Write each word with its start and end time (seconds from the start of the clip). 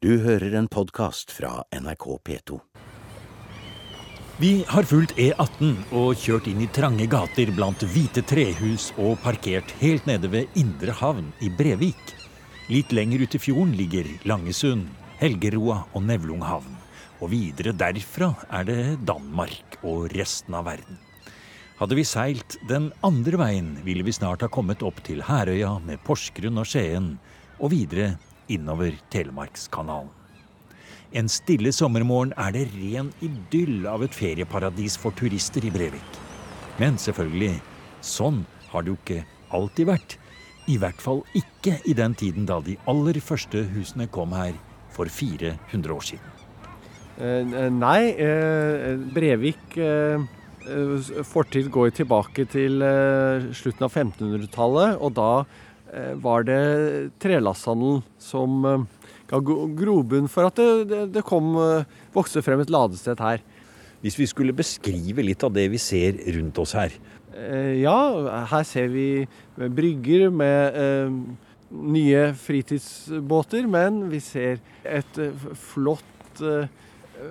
Du 0.00 0.14
hører 0.24 0.54
en 0.56 0.64
podkast 0.64 1.28
fra 1.28 1.58
NRK 1.76 2.04
P2. 2.24 2.56
Vi 4.40 4.52
har 4.70 4.86
fulgt 4.88 5.10
E18 5.20 5.74
og 5.92 6.14
kjørt 6.16 6.46
inn 6.48 6.62
i 6.64 6.68
trange 6.72 7.04
gater 7.12 7.52
blant 7.52 7.84
hvite 7.84 8.22
trehus 8.24 8.86
og 8.94 9.18
parkert 9.20 9.74
helt 9.82 10.08
nede 10.08 10.30
ved 10.32 10.56
Indre 10.56 10.94
havn 10.96 11.26
i 11.44 11.50
Brevik. 11.52 12.00
Litt 12.72 12.94
lenger 12.96 13.26
ut 13.26 13.36
i 13.36 13.42
fjorden 13.44 13.74
ligger 13.76 14.08
Langesund, 14.24 14.86
Helgeroa 15.20 15.82
og 15.92 16.08
Nevlunghavn. 16.08 16.80
Og 17.20 17.34
videre 17.34 17.76
derfra 17.76 18.30
er 18.48 18.64
det 18.70 18.80
Danmark 19.04 19.82
og 19.84 20.08
resten 20.16 20.56
av 20.56 20.64
verden. 20.70 20.96
Hadde 21.76 22.00
vi 22.00 22.08
seilt 22.08 22.56
den 22.72 22.88
andre 23.04 23.36
veien, 23.44 23.74
ville 23.84 24.08
vi 24.08 24.16
snart 24.16 24.48
ha 24.48 24.48
kommet 24.48 24.80
opp 24.80 25.04
til 25.04 25.20
Herøya 25.28 25.76
med 25.84 26.00
Porsgrunn 26.08 26.64
og 26.64 26.72
Skien, 26.72 27.18
og 27.60 27.76
videre 27.76 28.14
innover 28.50 28.96
Telemarkskanalen. 29.12 30.10
En 31.10 31.26
stille 31.26 31.72
sommermorgen 31.74 32.30
er 32.38 32.52
det 32.54 32.68
ren 32.70 33.08
idyll 33.24 33.86
av 33.90 34.04
et 34.06 34.14
ferieparadis 34.14 34.94
for 35.00 35.14
turister 35.18 35.64
i 35.66 35.72
Brevik. 35.74 36.18
Men 36.78 36.98
selvfølgelig, 37.02 37.56
sånn 37.98 38.44
har 38.70 38.86
det 38.86 38.92
jo 38.92 38.98
ikke 39.00 39.24
alltid 39.58 39.90
vært. 39.90 40.18
I 40.70 40.76
hvert 40.78 41.02
fall 41.02 41.24
ikke 41.34 41.80
i 41.88 41.96
den 41.98 42.14
tiden 42.14 42.46
da 42.46 42.60
de 42.62 42.76
aller 42.90 43.18
første 43.24 43.64
husene 43.72 44.06
kom 44.14 44.36
her 44.38 44.54
for 44.94 45.10
400 45.10 45.96
år 45.96 46.06
siden. 46.12 46.36
Eh, 47.20 47.66
nei, 47.74 48.12
eh, 48.14 48.94
Brevik 49.12 49.76
eh, 49.76 50.22
fortid 51.26 51.72
går 51.72 51.90
tilbake 51.98 52.46
til 52.52 52.78
slutten 53.56 53.86
av 53.86 53.90
1500-tallet. 53.90 55.00
Og 55.00 55.14
da 55.18 55.32
var 56.22 56.44
det 56.46 56.60
trelasthandelen 57.18 58.04
som 58.22 58.62
ga 59.30 59.40
grobunn 59.42 60.28
for 60.30 60.46
at 60.46 60.58
det, 60.86 61.00
det, 61.14 61.24
kom, 61.26 61.56
vokste 62.14 62.42
frem 62.46 62.62
et 62.62 62.70
ladested 62.70 63.18
her. 63.22 63.42
Hvis 64.00 64.16
vi 64.16 64.28
skulle 64.30 64.56
beskrive 64.56 65.24
litt 65.26 65.42
av 65.44 65.52
det 65.56 65.66
vi 65.72 65.80
ser 65.82 66.20
rundt 66.36 66.60
oss 66.62 66.76
her? 66.78 66.94
Ja, 67.78 67.96
her 68.50 68.64
ser 68.66 68.88
vi 68.90 69.26
brygger 69.54 70.30
med 70.34 70.78
eh, 70.80 71.12
nye 71.70 72.22
fritidsbåter, 72.34 73.68
men 73.70 74.02
vi 74.10 74.20
ser 74.24 74.58
et 74.84 75.20
flott 75.54 76.42
eh, 76.42 76.66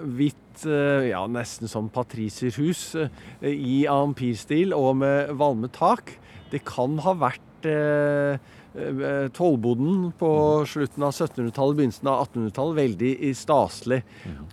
hvitt 0.06 0.64
eh, 0.66 1.10
ja, 1.10 1.26
nesten 1.28 1.72
som 1.72 1.90
patriserhus 1.92 2.94
i 3.44 3.84
ampirstil 3.92 4.76
og 4.78 5.02
med 5.04 5.34
valmet 5.40 5.76
tak. 5.76 6.16
Det 6.54 6.64
kan 6.66 6.98
ha 7.04 7.16
vært 7.20 7.49
eh, 7.66 8.40
tollboden 9.36 10.12
på 10.20 10.32
slutten 10.70 11.04
av 11.04 11.12
1700-tallet, 11.12 11.78
begynnelsen 11.80 12.10
av 12.12 12.28
1800-tallet. 12.28 12.80
Veldig 12.80 13.14
staselig. 13.36 14.02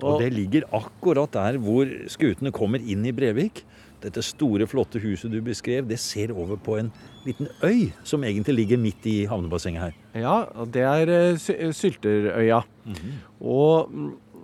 Og, 0.01 0.05
og 0.05 0.21
det 0.25 0.31
ligger 0.35 0.69
akkurat 0.77 1.35
der 1.37 1.61
hvor 1.63 1.91
skutene 2.13 2.55
kommer 2.55 2.83
inn 2.83 3.07
i 3.07 3.15
Brevik. 3.17 3.65
Dette 4.03 4.23
store, 4.23 4.67
flotte 4.69 5.01
huset 5.01 5.33
du 5.33 5.39
beskrev, 5.45 5.87
det 5.89 5.99
ser 6.03 6.35
over 6.35 6.59
på 6.61 6.77
en 6.79 6.91
liten 7.25 7.49
øy 7.65 7.89
som 8.07 8.25
egentlig 8.29 8.59
ligger 8.61 8.81
midt 8.81 9.07
i 9.09 9.17
havnebassenget 9.27 9.83
her. 9.87 9.97
Ja, 10.21 10.37
det 10.69 10.85
er 10.85 11.37
Sylterøya. 11.73 12.63
Mm 12.85 12.95
-hmm. 12.95 13.15
Og 13.41 13.91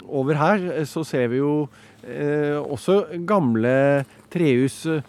over 0.09 0.39
her 0.39 0.69
eh, 0.73 0.87
så 0.89 1.05
ser 1.07 1.31
vi 1.33 1.41
jo 1.41 1.67
eh, 2.03 2.59
også 2.61 3.03
gamle 3.29 4.05
trehus 4.33 4.85
eh, 4.87 5.03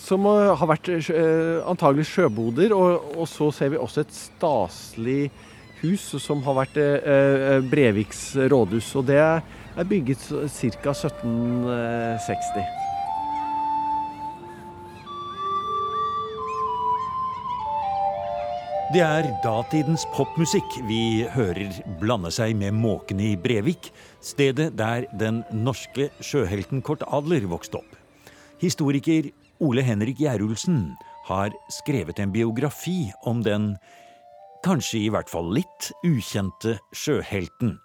som 0.00 0.24
har 0.26 0.66
vært 0.70 0.88
eh, 0.92 1.60
antagelig 1.68 2.06
sjøboder. 2.10 2.74
Og, 2.76 3.14
og, 3.16 3.26
så 3.30 3.50
ser 3.54 3.68
vi 3.74 3.80
også 3.80 4.00
et 4.04 4.14
staselig 4.16 5.30
hus 5.80 6.04
som 6.20 6.42
har 6.44 6.54
vært 6.62 6.76
eh, 6.80 7.60
Breviks 7.70 8.22
rådhus. 8.50 8.94
Og 9.00 9.04
det 9.10 9.20
er 9.20 9.88
bygget 9.88 10.22
ca. 10.28 10.92
1760. 10.92 12.80
Det 18.90 19.02
er 19.06 19.28
datidens 19.44 20.02
popmusikk 20.16 20.80
vi 20.88 21.22
hører 21.30 21.76
blande 22.00 22.32
seg 22.34 22.56
med 22.58 22.74
måkene 22.74 23.28
i 23.28 23.36
Brevik, 23.38 23.92
stedet 24.18 24.72
der 24.80 25.06
den 25.14 25.44
norske 25.54 26.08
sjøhelten 26.18 26.82
Kort 26.82 27.04
Adler 27.06 27.46
vokste 27.52 27.78
opp. 27.78 27.92
Historiker 28.58 29.30
Ole 29.60 29.84
Henrik 29.84 30.20
Gjerulsen 30.20 30.94
har 31.28 31.52
skrevet 31.72 32.18
en 32.18 32.32
biografi 32.32 33.10
om 33.28 33.42
den 33.44 33.74
kanskje 34.64 35.04
i 35.04 35.10
hvert 35.12 35.30
fall 35.30 35.52
litt 35.56 35.90
ukjente 36.04 36.78
sjøhelten 36.96 37.76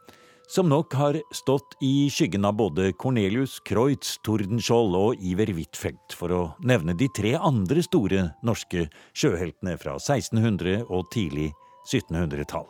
som 0.47 0.69
nok 0.69 0.93
har 0.93 1.17
stått 1.33 1.75
i 1.81 2.07
skyggen 2.13 2.45
av 2.45 2.57
både 2.59 2.91
Cornelius 3.01 3.57
Kreutz, 3.65 4.15
Tordenskjold 4.25 4.95
og 4.97 5.23
Iver 5.25 5.49
Huitfeldt, 5.55 6.13
for 6.13 6.33
å 6.33 6.41
nevne 6.61 6.95
de 6.97 7.09
tre 7.09 7.33
andre 7.35 7.83
store 7.85 8.27
norske 8.45 8.85
sjøheltene 9.17 9.75
fra 9.81 9.97
1600- 9.97 10.85
og 10.85 11.09
tidlig 11.13 11.51
1700-tall. 11.89 12.67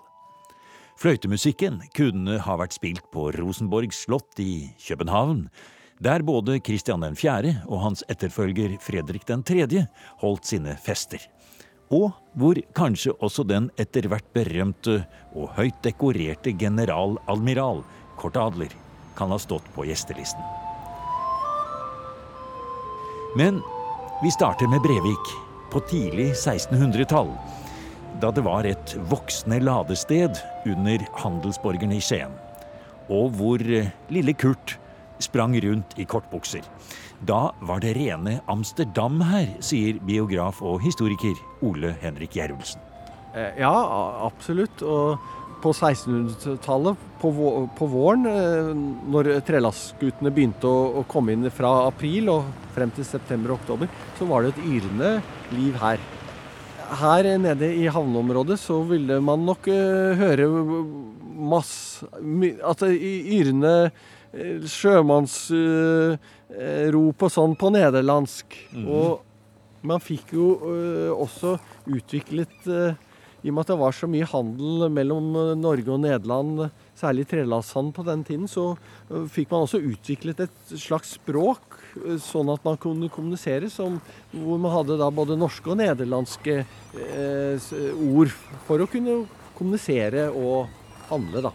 Fløytemusikken 0.95 1.81
kunne 1.95 2.39
ha 2.45 2.55
vært 2.59 2.77
spilt 2.77 3.03
på 3.11 3.27
Rosenborg 3.35 3.91
slott 3.95 4.39
i 4.39 4.69
København, 4.79 5.49
der 5.99 6.23
både 6.23 6.59
Kristian 6.59 7.15
4. 7.15 7.55
og 7.67 7.81
hans 7.81 8.03
etterfølger 8.09 8.77
Fredrik 8.81 9.25
3. 9.25 9.85
holdt 10.21 10.45
sine 10.45 10.75
fester 10.75 11.29
og 11.93 12.15
hvor 12.33 12.57
kanskje 12.73 13.13
også 13.21 13.45
den 13.47 13.69
etter 13.77 14.07
hvert 14.09 14.27
berømte 14.33 15.03
og 15.35 15.53
høyt 15.57 15.77
dekorerte 15.85 16.53
generaladmiral 16.57 17.83
Kort 18.17 18.37
Adler 18.37 18.73
kan 19.15 19.31
ha 19.31 19.37
stått 19.39 19.67
på 19.75 19.85
gjestelisten. 19.85 20.41
Men 23.37 23.61
vi 24.23 24.31
starter 24.31 24.67
med 24.71 24.81
Brevik, 24.81 25.33
på 25.71 25.81
tidlig 25.89 26.31
1600-tall, 26.33 27.33
da 28.21 28.29
det 28.31 28.45
var 28.45 28.63
et 28.63 28.93
voksende 29.11 29.59
ladested 29.59 30.39
under 30.65 31.03
handelsborgerne 31.19 31.97
i 31.97 32.03
Skien, 32.03 32.31
og 33.11 33.35
hvor 33.35 33.59
lille 33.59 34.33
Kurt 34.39 34.77
sprang 35.23 35.55
rundt 35.63 35.95
i 35.99 36.05
kortbukser. 36.05 36.65
Da 37.25 37.53
var 37.61 37.79
det 37.83 37.95
rene 37.97 38.39
Amsterdam 38.51 39.21
her, 39.23 39.47
sier 39.63 39.99
biograf 40.03 40.61
og 40.61 40.81
historiker 40.83 41.37
Ole 41.65 41.95
Henrik 42.01 42.35
Gjerulsen. 42.35 42.83
Eh, 43.35 43.59
ja, 43.59 43.73
absolutt. 44.25 44.83
Og 44.83 45.17
på 45.63 45.71
1600-tallet, 45.73 47.05
på, 47.21 47.31
våren, 47.89 48.27
eh, 48.29 48.71
når 49.09 49.31
trelastskutene 49.47 50.33
begynte 50.33 50.69
å, 50.69 51.05
komme 51.09 51.33
inn 51.33 51.47
fra 51.49 51.87
april 51.87 52.29
og 52.33 52.51
frem 52.75 52.91
til 52.93 53.07
september 53.07 53.55
og 53.55 53.63
oktober, 53.63 53.89
så 54.19 54.27
var 54.29 54.43
det 54.43 54.53
et 54.53 54.67
yrende 54.75 55.15
liv 55.55 55.79
her. 55.81 56.03
Her 56.99 57.31
nede 57.41 57.71
i 57.73 57.87
havneområdet 57.89 58.59
så 58.61 58.83
ville 58.85 59.17
man 59.25 59.41
nok 59.47 59.65
uh, 59.73 60.13
høre 60.19 60.45
masse 61.35 62.05
At 62.61 62.83
yrende 62.85 63.71
uh, 63.89 64.03
sjømannsrop 64.35 66.19
uh, 67.21 67.25
og 67.25 67.31
sånn 67.31 67.55
på 67.59 67.69
nederlandsk. 67.75 68.55
Mm. 68.75 68.85
Og 68.91 69.21
man 69.85 69.99
fikk 70.03 70.33
jo 70.35 70.47
uh, 70.63 71.11
også 71.15 71.57
utviklet 71.85 72.55
I 72.65 73.49
og 73.51 73.53
med 73.53 73.61
at 73.61 73.69
det 73.73 73.77
var 73.77 73.93
så 73.93 74.07
mye 74.09 74.25
handel 74.25 74.89
mellom 74.89 75.25
Norge 75.61 75.91
og 75.93 76.01
Nederland, 76.01 76.65
særlig 76.97 77.27
trelasthandel 77.29 77.93
på 77.93 78.03
den 78.07 78.23
tiden, 78.25 78.47
så 78.49 78.73
fikk 79.29 79.51
man 79.51 79.67
også 79.67 79.77
utviklet 79.85 80.39
et 80.47 80.73
slags 80.81 81.13
språk, 81.19 81.61
sånn 82.25 82.49
at 82.49 82.65
man 82.65 82.77
kunne 82.81 83.11
kommunisere, 83.13 83.69
som, 83.69 83.99
hvor 84.33 84.57
man 84.63 84.73
hadde 84.73 84.97
da 84.97 85.11
både 85.13 85.37
norske 85.37 85.69
og 85.69 85.77
nederlandske 85.77 86.65
ord 88.01 88.33
for 88.65 88.81
å 88.81 88.89
kunne 88.89 89.29
kommunisere 89.53 90.31
og 90.33 90.65
handle, 91.11 91.45
da. 91.45 91.53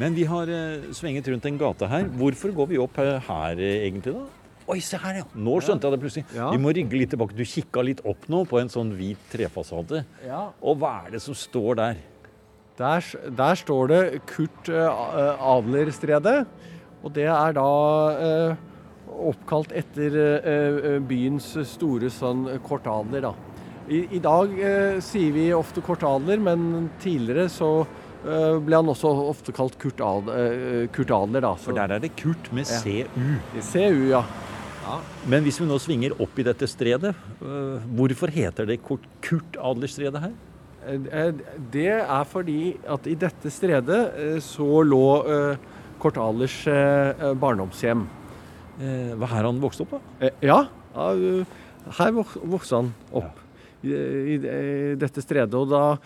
Men 0.00 0.16
vi 0.16 0.24
har 0.26 0.50
svinget 0.96 1.28
rundt 1.30 1.44
en 1.46 1.58
gate 1.60 1.86
her. 1.86 2.08
Hvorfor 2.18 2.50
går 2.54 2.72
vi 2.72 2.80
opp 2.82 2.96
her 2.98 3.60
egentlig, 3.60 4.14
da? 4.16 4.24
Oi, 4.64 4.78
se 4.80 4.96
her, 4.96 5.18
ja. 5.20 5.24
Nå 5.36 5.58
skjønte 5.60 5.84
jeg 5.84 5.92
det 5.92 6.00
plutselig. 6.00 6.24
Ja. 6.32 6.48
Vi 6.54 6.60
må 6.62 6.72
rygge 6.72 6.96
litt 6.96 7.10
tilbake. 7.12 7.36
Du 7.36 7.44
kikka 7.44 7.82
litt 7.84 8.00
opp 8.08 8.22
nå 8.32 8.46
på 8.48 8.56
en 8.62 8.70
sånn 8.72 8.94
hvit 8.96 9.20
trefasade. 9.32 10.06
Ja. 10.24 10.46
Og 10.64 10.78
hva 10.80 11.02
er 11.04 11.14
det 11.14 11.20
som 11.20 11.36
står 11.36 11.76
der? 11.82 11.98
Der, 12.78 13.10
der 13.38 13.58
står 13.60 13.90
det 13.92 13.98
Kurt 14.30 14.70
uh, 14.72 15.36
Adlerstredet. 15.52 16.38
Og 17.04 17.12
det 17.12 17.28
er 17.28 17.58
da 17.58 17.66
uh, 18.16 18.56
oppkalt 19.28 19.74
etter 19.76 20.16
uh, 20.16 20.96
byens 21.04 21.50
store 21.68 22.08
sønn 22.10 22.48
Kort 22.64 22.88
Adler, 22.88 23.28
da. 23.28 23.34
I, 23.84 24.00
i 24.16 24.22
dag 24.24 24.48
sier 25.04 25.34
vi 25.36 25.50
ofte 25.52 25.82
Kort 25.84 26.06
Adler, 26.08 26.40
men 26.40 26.88
tidligere 27.04 27.50
så 27.52 27.68
ble 28.24 28.78
han 28.80 28.88
også 28.88 29.10
ofte 29.28 29.52
kalt 29.56 29.76
Kurt, 29.82 30.00
Ad, 30.00 30.30
Kurt 30.94 31.10
Adler. 31.12 31.44
Da. 31.44 31.54
Så. 31.58 31.68
For 31.68 31.76
der 31.76 31.92
er 31.96 32.02
det 32.02 32.14
Kurt 32.16 32.50
med 32.56 32.66
CU? 32.66 33.04
CU, 33.60 34.00
ja. 34.10 34.24
Ja. 34.84 34.98
Men 35.32 35.44
hvis 35.46 35.56
vi 35.62 35.66
nå 35.68 35.78
svinger 35.80 36.12
opp 36.20 36.36
i 36.40 36.44
dette 36.44 36.66
stredet, 36.68 37.14
øh, 37.40 37.84
hvorfor 37.96 38.28
heter 38.32 38.66
det 38.68 38.82
Kurt 38.84 39.56
Adlerstredet 39.56 40.20
her? 40.20 40.34
Eh, 40.84 41.30
Det 41.72 41.86
er 42.04 42.24
fordi 42.28 42.76
at 42.92 43.06
i 43.08 43.14
dette 43.16 43.48
stredet 43.50 44.00
eh, 44.20 44.36
så 44.44 44.82
lå 44.84 45.00
Kurt 46.02 46.18
Adlers 46.20 46.58
eh, 46.68 47.32
barndomshjem. 47.40 48.04
Eh, 48.76 49.14
hva 49.16 49.30
her 49.32 49.48
han 49.48 49.62
vokste 49.62 49.86
opp, 49.86 49.96
da? 49.96 50.26
Eh, 50.26 50.36
Ja, 50.44 50.58
ja, 50.94 51.08
eh, 51.14 51.56
her 52.00 52.12
vokste 52.12 52.76
han 52.82 52.92
opp. 53.12 53.40
I, 53.84 53.88
i, 53.92 54.36
I 54.36 54.94
dette 55.00 55.20
stredet. 55.24 55.54
Og 55.56 55.68
da 55.72 55.96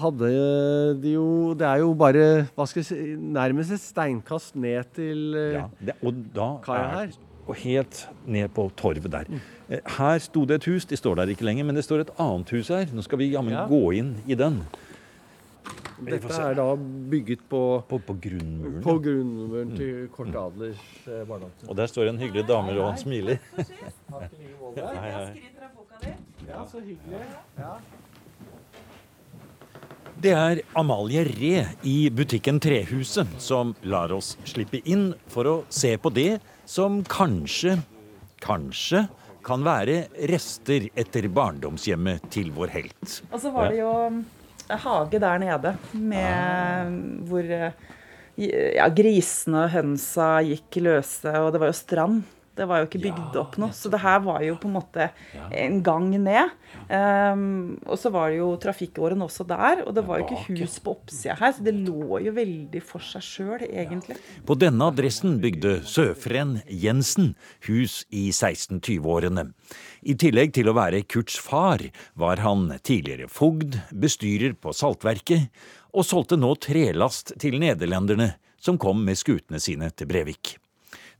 hadde 0.00 0.30
de 1.02 1.12
jo 1.14 1.54
Det 1.54 1.66
er 1.66 1.76
jo 1.82 1.92
bare 1.94 2.46
hva 2.56 2.66
skal 2.66 2.82
jeg 2.82 2.86
si, 2.88 2.96
nærmest 3.16 3.70
et 3.76 3.80
steinkast 3.82 4.56
ned 4.56 4.84
til 4.96 5.34
eh, 5.38 5.52
Ja, 5.60 5.64
det, 5.80 5.94
og 6.02 6.14
da 6.34 6.48
Kaia 6.66 6.82
er- 6.82 6.96
her. 7.06 7.16
Og 7.46 7.54
helt 7.62 8.08
ned 8.26 8.48
på 8.50 8.64
torvet 8.74 9.06
der. 9.12 9.24
Mm. 9.30 9.38
Her 9.98 10.18
sto 10.18 10.44
det 10.44 10.56
et 10.56 10.64
hus, 10.66 10.84
de 10.90 10.96
står 10.98 11.14
der 11.14 11.30
ikke 11.30 11.44
lenger, 11.46 11.62
men 11.68 11.76
det 11.78 11.84
står 11.86 12.00
et 12.02 12.10
annet 12.18 12.50
hus 12.50 12.68
her. 12.74 12.86
Nå 12.92 13.02
skal 13.06 13.18
vi 13.20 13.28
jammen 13.30 13.52
Ja. 13.54 13.68
gå 13.70 13.92
inn 13.94 14.16
i 14.26 14.34
den. 14.34 14.64
Dette 16.02 16.26
er 16.42 16.54
da 16.58 16.74
bygget 16.76 17.38
på, 17.48 17.60
På, 17.88 17.98
på 18.02 18.16
grunnmuren. 18.20 18.82
på 18.82 18.96
grunnmuren 18.98 19.76
til 19.76 20.08
Kort 20.12 20.34
Adlers 20.34 20.82
mm. 21.06 21.22
barndomshjem. 21.28 21.68
Og 21.70 21.76
der 21.76 21.86
står 21.86 22.08
en 22.10 22.18
hyggelig 22.18 22.48
dame 22.48 22.74
og 22.80 22.88
han 22.90 22.98
smiler. 22.98 23.38
Hei, 23.56 25.10
hei. 25.14 25.42
Ja, 26.48 26.66
så 26.66 26.80
hyggelig. 26.82 27.22
Ja. 27.58 27.72
Det 30.16 30.32
er 30.32 30.62
Amalie 30.80 31.26
Ree 31.28 31.62
i 31.84 32.08
butikken 32.08 32.56
Trehuset 32.62 33.34
som 33.42 33.74
lar 33.84 34.14
oss 34.16 34.30
slippe 34.48 34.80
inn 34.88 35.10
for 35.28 35.48
å 35.50 35.56
se 35.68 35.90
på 36.00 36.08
det 36.08 36.38
som 36.64 37.02
kanskje, 37.04 37.74
kanskje 38.40 39.02
kan 39.44 39.66
være 39.66 40.06
rester 40.32 40.88
etter 40.96 41.28
barndomshjemmet 41.28 42.30
til 42.32 42.48
vår 42.56 42.72
helt. 42.78 43.18
Og 43.28 43.42
så 43.42 43.52
var 43.52 43.68
det 43.68 43.82
jo 43.82 43.92
en 44.08 44.24
hage 44.86 45.20
der 45.20 45.44
nede 45.44 45.74
med 45.92 46.96
hvor 47.28 47.52
eh, 47.58 47.76
ja, 48.40 48.88
grisene 48.88 49.66
og 49.66 49.74
hønsa 49.76 50.30
gikk 50.48 50.80
løse, 50.80 51.36
og 51.42 51.52
det 51.52 51.60
var 51.60 51.74
jo 51.74 51.76
strand. 51.76 52.24
Det 52.56 52.66
var 52.68 52.80
jo 52.80 52.88
ikke 52.88 53.02
bygd 53.02 53.36
opp 53.40 53.56
noe. 53.60 53.74
Så 53.76 53.90
det 53.92 54.00
her 54.00 54.22
var 54.24 54.40
jo 54.44 54.56
på 54.60 54.70
en 54.70 54.76
måte 54.78 55.10
en 55.52 55.80
gang 55.84 56.08
ned. 56.16 56.54
Um, 56.88 57.76
og 57.84 57.98
så 58.00 58.12
var 58.14 58.30
det 58.30 58.38
jo 58.38 58.48
trafikkåren 58.62 59.24
også 59.24 59.46
der, 59.48 59.82
og 59.86 59.94
det 59.96 60.04
var 60.06 60.20
jo 60.20 60.26
ikke 60.26 60.56
hus 60.60 60.76
på 60.82 60.94
oppsida 60.94 61.36
her, 61.40 61.54
så 61.56 61.64
det 61.66 61.74
lå 61.74 62.20
jo 62.22 62.32
veldig 62.36 62.82
for 62.84 63.02
seg 63.02 63.24
sjøl, 63.26 63.64
egentlig. 63.66 64.18
På 64.46 64.56
denne 64.58 64.88
adressen 64.92 65.38
bygde 65.42 65.80
Søfren 65.88 66.60
Jensen 66.70 67.34
hus 67.66 68.04
i 68.14 68.28
1620-årene. 68.30 69.48
I 70.06 70.14
tillegg 70.20 70.54
til 70.56 70.70
å 70.70 70.76
være 70.76 71.04
Kurts 71.10 71.40
far, 71.42 71.82
var 72.14 72.42
han 72.44 72.68
tidligere 72.86 73.30
fogd, 73.32 73.80
bestyrer 73.90 74.54
på 74.54 74.74
saltverket, 74.76 75.50
og 75.96 76.06
solgte 76.06 76.38
nå 76.38 76.52
trelast 76.62 77.34
til 77.42 77.58
nederlenderne, 77.62 78.34
som 78.62 78.78
kom 78.80 79.02
med 79.06 79.18
skutene 79.18 79.60
sine 79.62 79.90
til 79.94 80.08
Brevik. 80.10 80.56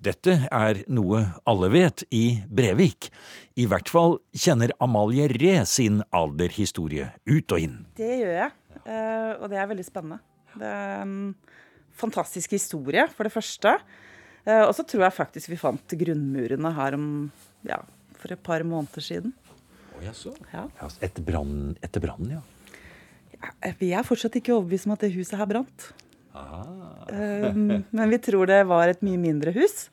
Dette 0.03 0.35
er 0.53 0.83
noe 0.93 1.23
alle 1.49 1.69
vet 1.73 2.03
i 2.15 2.39
Brevik. 2.47 3.09
I 3.57 3.65
hvert 3.71 3.89
fall 3.89 4.19
kjenner 4.37 4.75
Amalie 4.85 5.27
Re 5.33 5.55
sin 5.67 6.03
alderhistorie 6.15 7.09
ut 7.27 7.55
og 7.57 7.63
inn. 7.65 7.79
Det 7.97 8.11
gjør 8.21 8.35
jeg, 8.37 8.53
eh, 8.85 9.33
og 9.41 9.49
det 9.51 9.59
er 9.63 9.71
veldig 9.73 9.87
spennende. 9.87 10.21
Det 10.57 10.69
er 10.69 11.01
en 11.03 11.17
fantastisk 11.97 12.53
historie, 12.53 13.07
for 13.09 13.25
det 13.25 13.33
første. 13.33 13.79
Eh, 14.47 14.63
Og 14.69 14.75
så 14.77 14.85
tror 14.87 15.07
jeg 15.09 15.17
faktisk 15.17 15.49
vi 15.51 15.57
fant 15.57 15.89
grunnmurene 15.89 16.75
her 16.77 16.95
om, 16.95 17.09
ja, 17.65 17.81
for 18.21 18.33
et 18.33 18.43
par 18.43 18.61
måneder 18.63 19.01
siden. 19.03 19.33
Ja. 20.53 20.67
Ja, 20.81 20.89
Etter 21.83 22.01
brannen, 22.05 22.37
ja. 22.37 22.43
Vi 23.81 23.93
er 23.93 24.05
fortsatt 24.05 24.37
ikke 24.37 24.53
overbevist 24.55 24.87
om 24.87 24.93
at 24.93 25.01
det 25.01 25.15
huset 25.15 25.39
her 25.39 25.47
brant. 25.49 25.93
Eh, 26.37 27.53
Men 27.91 28.11
vi 28.11 28.19
tror 28.23 28.47
det 28.51 28.61
var 28.69 28.89
et 28.93 29.03
mye 29.07 29.19
mindre 29.21 29.53
hus, 29.57 29.89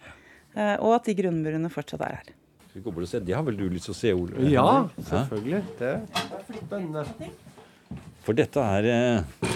eh, 0.56 0.76
og 0.80 0.96
at 0.98 1.06
de 1.10 1.16
grunnmurene 1.22 1.70
fortsatt 1.72 2.02
er 2.08 2.16
her. 2.20 2.32
Skal 2.70 2.80
vi 2.82 2.86
gå 2.88 2.94
bort 2.96 3.06
og 3.06 3.12
se? 3.12 3.20
Det 3.22 3.36
har 3.38 3.44
vel 3.46 3.58
du 3.60 3.68
lyst 3.70 3.86
til 3.90 3.94
å 3.94 4.00
se, 4.00 4.14
Ole? 4.18 4.48
ja, 4.50 4.68
selvfølgelig. 5.10 5.62
Det 5.80 5.92
er 5.94 6.58
spennende. 6.58 7.06
For 8.24 8.34
dette 8.40 8.64
er 8.80 8.88
eh, 8.90 9.50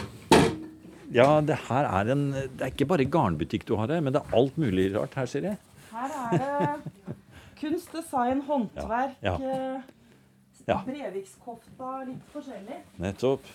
Ja, 1.16 1.40
det 1.42 1.56
her 1.70 1.86
er 1.88 2.10
en 2.12 2.26
Det 2.36 2.60
er 2.66 2.72
ikke 2.74 2.86
bare 2.92 3.06
garnbutikk 3.08 3.64
du 3.66 3.78
har 3.80 3.88
her, 3.88 4.02
men 4.04 4.12
det 4.14 4.20
er 4.22 4.36
alt 4.38 4.58
mulig 4.60 4.90
rart 4.94 5.16
her, 5.16 5.26
ser 5.32 5.48
jeg. 5.48 5.58
Her 5.94 6.12
er 6.20 6.42
det 6.44 7.16
kunst, 7.62 7.90
design, 7.96 8.44
håndverk, 8.48 9.16
Ja, 9.24 9.36
eh, 9.40 9.94
Ja. 10.68 10.82
Brevikskofta, 10.84 12.04
litt 12.10 12.26
forskjellig. 12.34 12.82
Nettopp. 13.00 13.46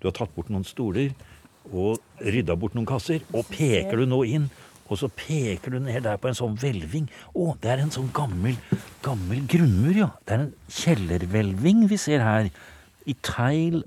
Du 0.00 0.06
har 0.08 0.14
tatt 0.16 0.32
bort 0.34 0.48
noen 0.48 0.64
stoler 0.64 1.12
og 1.72 1.98
rydda 2.22 2.56
bort 2.58 2.74
noen 2.76 2.86
kasser. 2.88 3.24
Og 3.34 3.46
peker 3.50 3.96
du 4.02 4.06
nå 4.10 4.22
inn, 4.28 4.46
og 4.86 5.00
så 5.00 5.08
peker 5.10 5.74
du 5.74 5.80
ned 5.82 6.04
der 6.06 6.18
på 6.22 6.28
en 6.30 6.38
sånn 6.38 6.56
hvelving. 6.60 7.08
Å, 7.34 7.56
det 7.62 7.72
er 7.74 7.82
en 7.82 7.90
sånn 7.94 8.12
gammel, 8.14 8.54
gammel 9.02 9.42
grunnmur, 9.50 9.96
ja. 9.98 10.10
Det 10.26 10.36
er 10.36 10.44
en 10.46 10.52
kjellerhvelving 10.70 11.86
vi 11.90 11.98
ser 12.00 12.22
her. 12.24 12.50
I 13.06 13.14
tegl 13.26 13.82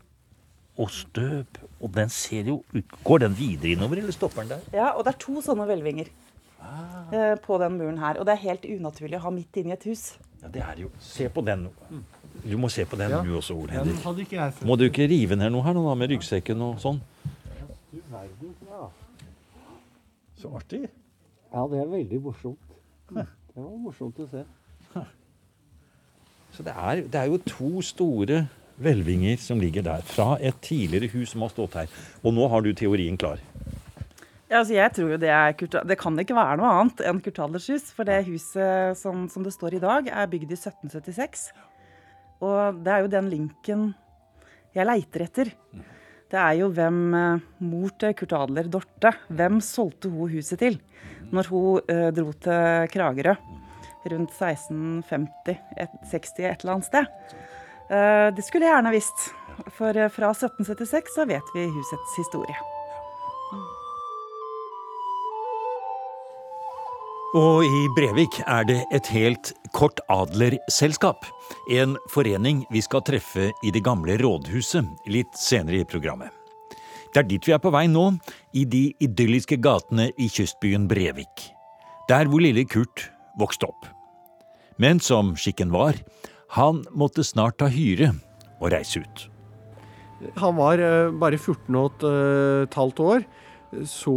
og 0.79 0.91
støp. 0.91 1.59
Og 1.79 1.91
den 1.95 2.11
ser 2.11 2.47
jo 2.51 2.61
ut 2.75 2.95
Går 3.07 3.21
den 3.23 3.35
videre 3.39 3.71
innover, 3.75 4.01
eller 4.01 4.15
stopper 4.15 4.43
den 4.43 4.57
der? 4.57 4.65
Ja, 4.75 4.89
og 4.95 5.05
det 5.07 5.13
er 5.15 5.19
to 5.23 5.39
sånne 5.43 5.67
hvelvinger 5.69 6.09
eh, 6.11 7.35
på 7.43 7.57
den 7.61 7.77
muren 7.79 7.99
her. 8.03 8.19
Og 8.19 8.27
det 8.27 8.35
er 8.35 8.43
helt 8.49 8.67
unaturlig 8.67 9.19
å 9.19 9.25
ha 9.27 9.31
midt 9.35 9.59
inni 9.61 9.75
et 9.75 9.87
hus. 9.87 10.09
Ja, 10.43 10.51
det 10.51 10.63
er 10.63 10.83
jo 10.85 10.91
Se 11.03 11.27
på 11.31 11.43
den. 11.47 11.69
Du 12.43 12.55
må 12.59 12.69
se 12.71 12.85
på 12.87 12.95
den 12.99 13.11
Ja. 13.11 13.21
du 13.23 13.33
også, 13.35 13.55
Ole 13.55 13.71
Henrik. 13.75 14.61
Må 14.63 14.77
du 14.79 14.85
ikke 14.87 15.07
rive 15.11 15.35
ned 15.35 15.51
noe 15.51 15.63
her 15.65 15.75
nå 15.75 15.83
da, 15.87 15.95
med 15.99 16.11
ryggsekken 16.13 16.61
og 16.63 16.79
sånn? 16.79 17.01
Du 17.91 18.01
verden, 18.11 18.55
ja. 18.69 18.89
Så 20.37 20.51
artig. 20.55 20.85
Ja, 21.49 21.65
det 21.67 21.79
er 21.81 21.89
veldig 21.89 22.21
morsomt. 22.21 22.75
Det 23.09 23.25
var 23.55 23.77
morsomt 23.81 24.19
å 24.21 24.27
se. 24.29 24.43
Så 26.53 26.65
det 26.65 26.73
er, 26.73 27.01
det 27.09 27.19
er 27.19 27.29
jo 27.29 27.39
to 27.45 27.81
store 27.85 28.43
hvelvinger 28.79 29.37
som 29.41 29.59
ligger 29.61 29.83
der, 29.85 30.05
fra 30.05 30.35
et 30.41 30.57
tidligere 30.65 31.09
hus 31.13 31.33
som 31.33 31.43
har 31.45 31.51
stått 31.53 31.77
her. 31.81 31.91
Og 32.23 32.33
nå 32.35 32.47
har 32.51 32.63
du 32.65 32.71
teorien 32.77 33.17
klar. 33.19 33.41
Ja, 34.49 34.61
altså 34.61 34.73
jeg 34.73 34.93
tror 34.95 35.11
jo 35.13 35.17
Det 35.21 35.29
er 35.29 35.53
det 35.85 35.97
kan 36.01 36.17
ikke 36.17 36.33
være 36.33 36.57
noe 36.57 36.71
annet 36.79 37.03
enn 37.05 37.19
Kurt 37.21 37.41
Adlers 37.43 37.67
hus. 37.69 37.91
For 37.93 38.07
det 38.07 38.23
huset 38.29 38.97
som, 38.97 39.27
som 39.29 39.45
det 39.45 39.53
står 39.53 39.77
i 39.77 39.83
dag, 39.83 40.09
er 40.09 40.31
bygd 40.31 40.49
i 40.49 40.57
1776. 40.57 41.49
Og 42.45 42.81
det 42.85 42.93
er 42.93 43.03
jo 43.05 43.13
den 43.13 43.29
linken 43.29 43.89
jeg 44.73 44.85
leiter 44.85 45.25
etter. 45.25 45.51
Det 46.29 46.37
er 46.37 46.59
jo 46.59 46.69
hvem 46.73 46.99
eh, 47.17 47.45
mor 47.65 47.93
til 47.97 48.13
Kurt 48.17 48.35
Adler, 48.37 48.69
Dorte, 48.69 49.15
hvem 49.33 49.57
solgte 49.65 50.11
hun 50.13 50.29
huset 50.29 50.61
til 50.61 50.77
når 51.33 51.49
hun 51.51 51.89
eh, 51.89 52.09
dro 52.15 52.33
til 52.33 52.89
Kragerø 52.93 53.35
rundt 54.09 54.31
1650, 54.31 55.57
et, 55.77 55.95
60 56.11 56.39
et 56.39 56.63
eller 56.63 56.77
annet 56.77 56.87
sted. 56.87 57.09
Eh, 57.91 58.27
det 58.35 58.45
skulle 58.45 58.65
jeg 58.65 58.75
gjerne 58.77 58.95
visst. 58.95 59.29
For 59.75 59.91
eh, 59.91 60.11
fra 60.13 60.31
1776 60.33 61.15
så 61.17 61.27
vet 61.29 61.55
vi 61.55 61.67
husets 61.67 62.19
historie. 62.21 62.78
Og 67.37 67.61
i 67.61 67.81
Brevik 67.93 68.39
er 68.49 68.63
det 68.65 68.79
et 68.89 69.05
helt 69.13 69.51
Kort 69.77 69.99
Adler-selskap. 70.09 71.27
En 71.69 71.91
forening 72.09 72.63
vi 72.73 72.81
skal 72.81 73.03
treffe 73.05 73.51
i 73.61 73.69
det 73.69 73.83
gamle 73.85 74.15
rådhuset 74.17 74.87
litt 75.05 75.37
senere 75.37 75.83
i 75.83 75.85
programmet. 75.85 76.33
Det 77.13 77.21
er 77.21 77.27
dit 77.29 77.45
vi 77.45 77.53
er 77.53 77.61
på 77.61 77.69
vei 77.69 77.83
nå, 77.85 78.07
i 78.57 78.63
de 78.65 78.95
idylliske 78.97 79.59
gatene 79.61 80.07
i 80.17 80.25
kystbyen 80.25 80.87
Brevik. 80.89 81.51
Der 82.09 82.25
hvor 82.25 82.41
lille 82.41 82.65
Kurt 82.65 83.11
vokste 83.37 83.69
opp. 83.69 83.85
Men 84.81 84.97
som 84.97 85.35
skikken 85.37 85.69
var, 85.69 86.01
han 86.57 86.81
måtte 86.89 87.21
snart 87.21 87.59
ta 87.61 87.69
hyre 87.69 88.15
og 88.57 88.71
reise 88.73 89.03
ut. 89.05 89.27
Han 90.41 90.57
var 90.57 90.81
eh, 90.81 91.13
bare 91.13 91.37
14 91.37 91.77
og 91.77 91.93
et 91.93 92.09
eh, 92.09 92.73
halvt 92.73 93.05
år. 93.05 93.29
Så 93.85 94.15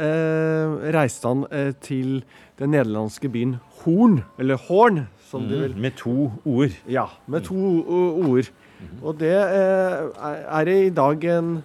eh, 0.00 0.92
reiste 0.96 1.28
han 1.28 1.44
eh, 1.52 1.74
til 1.84 2.22
den 2.58 2.70
nederlandske 2.72 3.28
byen 3.28 3.58
Horn, 3.82 4.22
eller 4.40 4.56
Horn, 4.68 5.02
som 5.28 5.44
de 5.48 5.58
vil 5.60 5.76
Med 5.76 5.92
to 5.98 6.32
ord. 6.44 6.70
Ja, 6.88 7.04
med 7.26 7.42
to 7.44 7.54
mm. 7.54 7.88
ord. 8.30 8.44
Og 9.02 9.18
det 9.20 9.34
eh, 9.34 10.08
er- 10.16 10.68
i 10.68 10.90
dag 10.90 11.24
en 11.24 11.62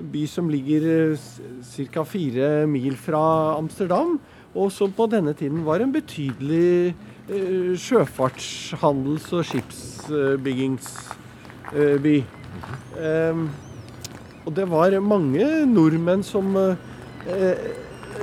by 0.00 0.26
som 0.26 0.48
ligger 0.48 1.16
ca. 1.92 2.02
fire 2.04 2.66
mil 2.66 2.96
fra 2.96 3.56
Amsterdam, 3.58 4.20
og 4.54 4.72
som 4.72 4.92
på 4.92 5.06
denne 5.10 5.32
tiden 5.34 5.64
var 5.66 5.80
en 5.80 5.92
betydelig 5.92 6.94
eh, 7.28 7.76
sjøfarts-, 7.76 8.74
og 8.82 9.44
skipsbyggingsby. 9.44 12.24
Em, 13.00 13.48
og 14.50 14.56
det 14.56 14.66
var 14.66 14.94
mange 14.98 15.44
nordmenn 15.70 16.24
som 16.26 16.56
eh, 16.58 17.66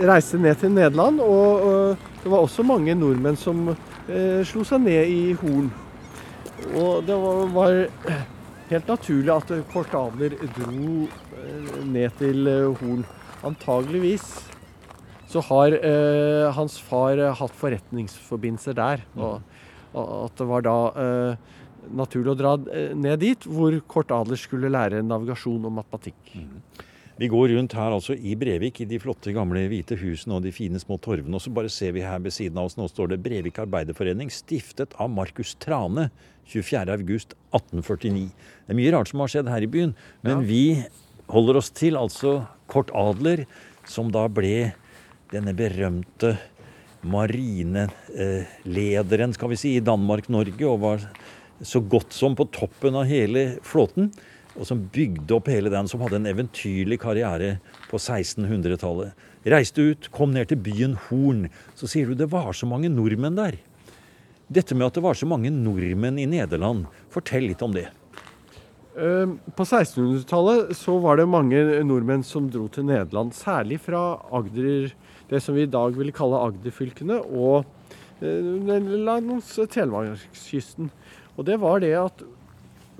reiste 0.03 0.35
ned 0.35 0.57
til 0.59 0.73
Nederland, 0.75 1.21
og 1.23 1.61
eh, 1.63 2.07
det 2.19 2.31
var 2.33 2.43
også 2.43 2.65
mange 2.67 2.95
nordmenn 2.99 3.39
som 3.39 3.69
eh, 3.71 4.41
slo 4.43 4.65
seg 4.67 4.83
ned 4.83 5.07
i 5.07 5.21
Horn. 5.39 5.69
Og 6.75 7.05
det 7.07 7.15
var, 7.15 7.39
var 7.55 7.79
helt 8.73 8.91
naturlig 8.91 9.31
at 9.37 9.53
Kort 9.71 9.95
dro 9.95 11.07
eh, 11.07 11.79
ned 11.87 12.19
til 12.19 12.51
eh, 12.51 12.75
Hol. 12.81 13.05
Antageligvis 13.47 14.27
så 15.31 15.39
har 15.47 15.77
eh, 15.79 16.51
hans 16.59 16.75
far 16.83 17.23
hatt 17.39 17.55
forretningsforbindelser 17.55 18.75
der. 18.75 19.07
Og, 19.15 19.39
og 19.95 20.11
at 20.25 20.35
det 20.43 20.51
var 20.51 20.67
da 20.67 20.77
eh, 20.91 21.55
naturlig 21.95 22.33
å 22.33 22.39
dra 22.39 22.57
eh, 22.73 22.91
ned 22.97 23.21
dit, 23.23 23.47
hvor 23.47 23.75
Kort 23.89 24.11
Adler 24.15 24.39
skulle 24.39 24.71
lære 24.73 25.05
navigasjon 25.05 25.69
og 25.69 25.75
matematikk. 25.79 26.35
Vi 27.17 27.29
går 27.33 27.49
rundt 27.55 27.73
her 27.73 27.95
altså 27.95 28.13
i 28.13 28.35
Brevik, 28.37 28.83
i 28.83 28.85
de 28.85 28.99
flotte 29.01 29.33
gamle 29.33 29.63
hvite 29.71 29.95
husene 29.97 30.35
og 30.37 30.43
de 30.45 30.51
fine 30.53 30.77
små 30.77 30.99
torvene. 31.01 31.33
Og 31.33 31.41
så 31.41 31.49
bare 31.53 31.71
ser 31.73 31.95
vi 31.95 32.05
her 32.05 32.21
ved 32.21 32.35
siden 32.35 32.59
av 32.61 32.65
oss, 32.69 32.77
nå 32.77 32.85
står 32.91 33.07
det 33.13 33.23
Brevik 33.25 33.57
Arbeiderforening, 33.63 34.29
stiftet 34.33 34.93
av 35.01 35.09
Markus 35.09 35.55
Trane 35.63 36.11
24.8.1849. 36.51 38.27
Det 38.29 38.69
er 38.69 38.77
mye 38.77 38.93
rart 38.93 39.09
som 39.09 39.23
har 39.23 39.31
skjedd 39.33 39.49
her 39.49 39.65
i 39.65 39.71
byen, 39.71 39.95
men 40.21 40.45
vi 40.45 40.85
holder 41.31 41.57
oss 41.59 41.71
til 41.73 41.97
altså 41.99 42.45
Kort 42.69 42.91
Adler, 42.95 43.47
som 43.87 44.11
da 44.13 44.27
ble 44.29 44.75
denne 45.33 45.53
berømte 45.57 46.37
marinelederen, 47.07 49.33
skal 49.35 49.51
vi 49.51 49.57
si, 49.59 49.75
i 49.77 49.83
Danmark-Norge, 49.83 50.65
og 50.67 50.79
var 50.83 50.99
så 51.61 51.81
godt 51.81 52.13
som 52.15 52.35
på 52.37 52.47
toppen 52.53 52.97
av 52.97 53.07
hele 53.09 53.57
flåten. 53.65 54.11
Og 54.57 54.65
som 54.65 54.81
bygde 54.93 55.35
opp 55.35 55.49
hele 55.51 55.69
den, 55.69 55.87
som 55.89 56.01
hadde 56.01 56.17
en 56.17 56.29
eventyrlig 56.29 56.97
karriere 57.03 57.57
på 57.91 57.99
1600-tallet. 58.01 59.13
Reiste 59.47 59.85
ut, 59.91 60.09
kom 60.11 60.33
ned 60.33 60.49
til 60.49 60.59
byen 60.65 60.97
Horn. 61.07 61.45
Så 61.77 61.89
sier 61.91 62.09
du 62.09 62.17
det 62.17 62.31
var 62.33 62.49
så 62.57 62.69
mange 62.69 62.89
nordmenn 62.89 63.37
der. 63.37 63.59
Dette 64.47 64.75
med 64.75 64.87
at 64.87 64.97
det 64.97 65.03
var 65.03 65.17
så 65.19 65.27
mange 65.29 65.51
nordmenn 65.51 66.17
i 66.21 66.27
Nederland, 66.29 66.87
fortell 67.13 67.49
litt 67.49 67.61
om 67.65 67.73
det. 67.75 67.89
Eh, 68.97 69.29
På 69.53 69.65
1600-tallet 69.65 70.71
så 70.77 70.97
var 71.03 71.19
det 71.19 71.27
mange 71.29 71.59
nordmenn 71.85 72.23
som 72.25 72.47
dro 72.49 72.65
til 72.71 72.87
Nederland, 72.87 73.35
særlig 73.37 73.81
fra 73.83 74.17
Agder, 74.33 74.93
det 75.29 75.41
som 75.43 75.57
vi 75.57 75.67
i 75.67 75.69
dag 75.69 75.93
ville 75.99 76.15
kalle 76.15 76.39
Agderfylkene, 76.47 77.19
og 77.27 77.67
eh, 78.23 78.87
langs 79.03 79.51
Telemarkskysten. 79.75 80.89
Og 81.37 81.45
det 81.45 81.57
var 81.61 81.81
det 81.83 81.93
at 81.99 82.23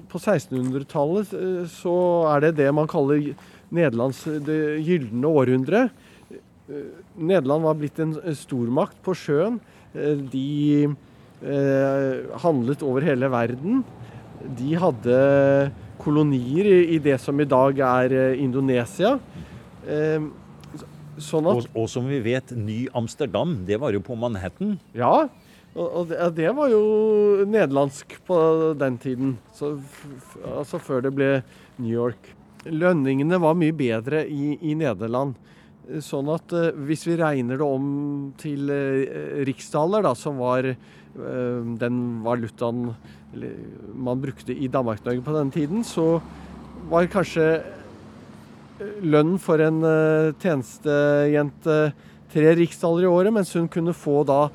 på 0.07 0.19
1600-tallet 0.21 1.31
eh, 1.35 1.63
så 1.73 1.95
er 2.35 2.45
det 2.47 2.57
det 2.61 2.69
man 2.75 2.87
kaller 2.89 3.31
Nederlands 3.73 4.21
det 4.45 4.59
gylne 4.85 5.27
århundre. 5.27 5.87
Eh, 6.31 6.85
Nederland 7.17 7.65
var 7.67 7.79
blitt 7.79 7.99
en 8.03 8.13
stormakt 8.37 8.99
på 9.03 9.15
sjøen. 9.17 9.57
Eh, 9.97 10.21
De 10.31 10.45
eh, 10.87 12.37
handlet 12.45 12.85
over 12.85 13.03
hele 13.09 13.29
verden. 13.33 13.81
De 14.57 14.75
hadde 14.79 15.17
kolonier 15.99 16.69
i, 16.93 16.99
det 17.03 17.17
som 17.19 17.39
i 17.41 17.49
dag 17.49 17.79
er 17.83 18.13
eh, 18.15 18.43
Indonesia. 18.43 19.17
Eh, 19.87 20.21
Sånn 21.17 21.47
at 21.49 21.57
Og, 21.57 21.67
og 21.73 21.87
som 21.89 22.05
vi 22.05 22.19
vet, 22.21 22.51
Ny 22.53 22.83
Amsterdam, 22.93 23.55
det 23.65 23.79
var 23.81 23.89
jo 23.95 24.03
på 24.05 24.13
Manhattan. 24.13 24.75
Ja, 24.93 25.25
og, 25.77 26.07
det, 26.09 26.17
det 26.37 26.51
var 26.57 26.71
jo 26.71 26.81
nederlandsk 27.45 28.17
på 28.25 28.37
den 28.79 28.97
tiden. 29.01 29.35
Så, 29.53 29.75
altså 30.57 30.81
før 30.81 31.05
det 31.05 31.13
ble 31.13 31.29
New 31.77 31.93
York. 31.93 32.33
Lønningene 32.67 33.39
var 33.39 33.57
mye 33.57 33.75
bedre 33.77 34.23
i, 34.25 34.55
i 34.65 34.73
Nederland. 34.77 35.37
Sånn 36.03 36.27
at 36.33 36.51
eh, 36.55 36.75
hvis 36.87 37.05
vi 37.07 37.15
regner 37.19 37.59
det 37.59 37.67
om 37.67 37.85
til 38.41 38.71
eh, 38.73 39.43
riksdaler, 39.47 40.03
da, 40.03 40.11
som 40.19 40.41
var 40.41 40.67
eh, 40.67 41.61
den 41.79 42.01
valutaen 42.25 42.89
man 43.93 44.19
brukte 44.23 44.55
i 44.55 44.69
Danmark-Norge 44.71 45.23
på 45.23 45.35
den 45.35 45.51
tiden, 45.53 45.83
så 45.87 46.17
var 46.89 47.09
kanskje 47.11 47.45
lønnen 49.03 49.39
for 49.41 49.59
en 49.61 49.81
tjenestejente 50.39 51.75
tre 52.31 52.53
riksdaler 52.55 53.03
i 53.03 53.09
året, 53.11 53.33
mens 53.35 53.51
hun 53.57 53.67
kunne 53.71 53.95
få 53.97 54.21
da 54.27 54.45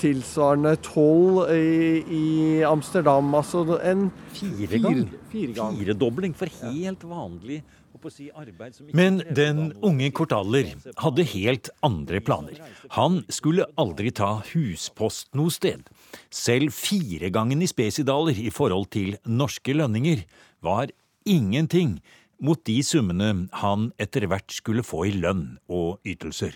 tilsvarende 0.00 0.76
tolv 0.84 1.44
i, 1.54 2.00
i 2.04 2.24
Amsterdam. 2.66 3.34
Altså 3.34 3.64
en 3.78 4.08
Fire 4.36 4.80
gang. 4.82 5.04
Fire 5.32 5.52
gang. 5.56 5.76
Firedobling 5.78 6.34
for 6.36 6.50
helt 6.62 7.04
vanlig 7.06 7.62
si, 8.08 8.30
arbeid 8.32 8.72
som 8.76 8.88
ikke 8.88 8.96
Men 8.96 9.20
den 9.36 9.72
unge 9.84 10.08
Kortaller 10.16 10.70
hadde 11.02 11.26
helt 11.34 11.68
andre 11.84 12.20
planer. 12.24 12.56
Han 12.96 13.20
skulle 13.28 13.66
aldri 13.80 14.12
ta 14.16 14.38
huspost 14.52 15.28
noe 15.36 15.52
sted. 15.52 15.84
Selv 16.32 16.72
firegangen 16.72 17.60
i 17.60 17.68
spesidaler 17.68 18.38
i 18.38 18.48
forhold 18.54 18.88
til 18.94 19.18
norske 19.26 19.74
lønninger 19.76 20.24
var 20.64 20.88
ingenting 21.28 21.98
mot 22.40 22.62
de 22.64 22.78
summene 22.86 23.50
han 23.60 23.90
etter 24.00 24.24
hvert 24.30 24.48
skulle 24.54 24.86
få 24.86 25.04
i 25.10 25.16
lønn 25.20 25.58
og 25.68 26.00
ytelser. 26.08 26.54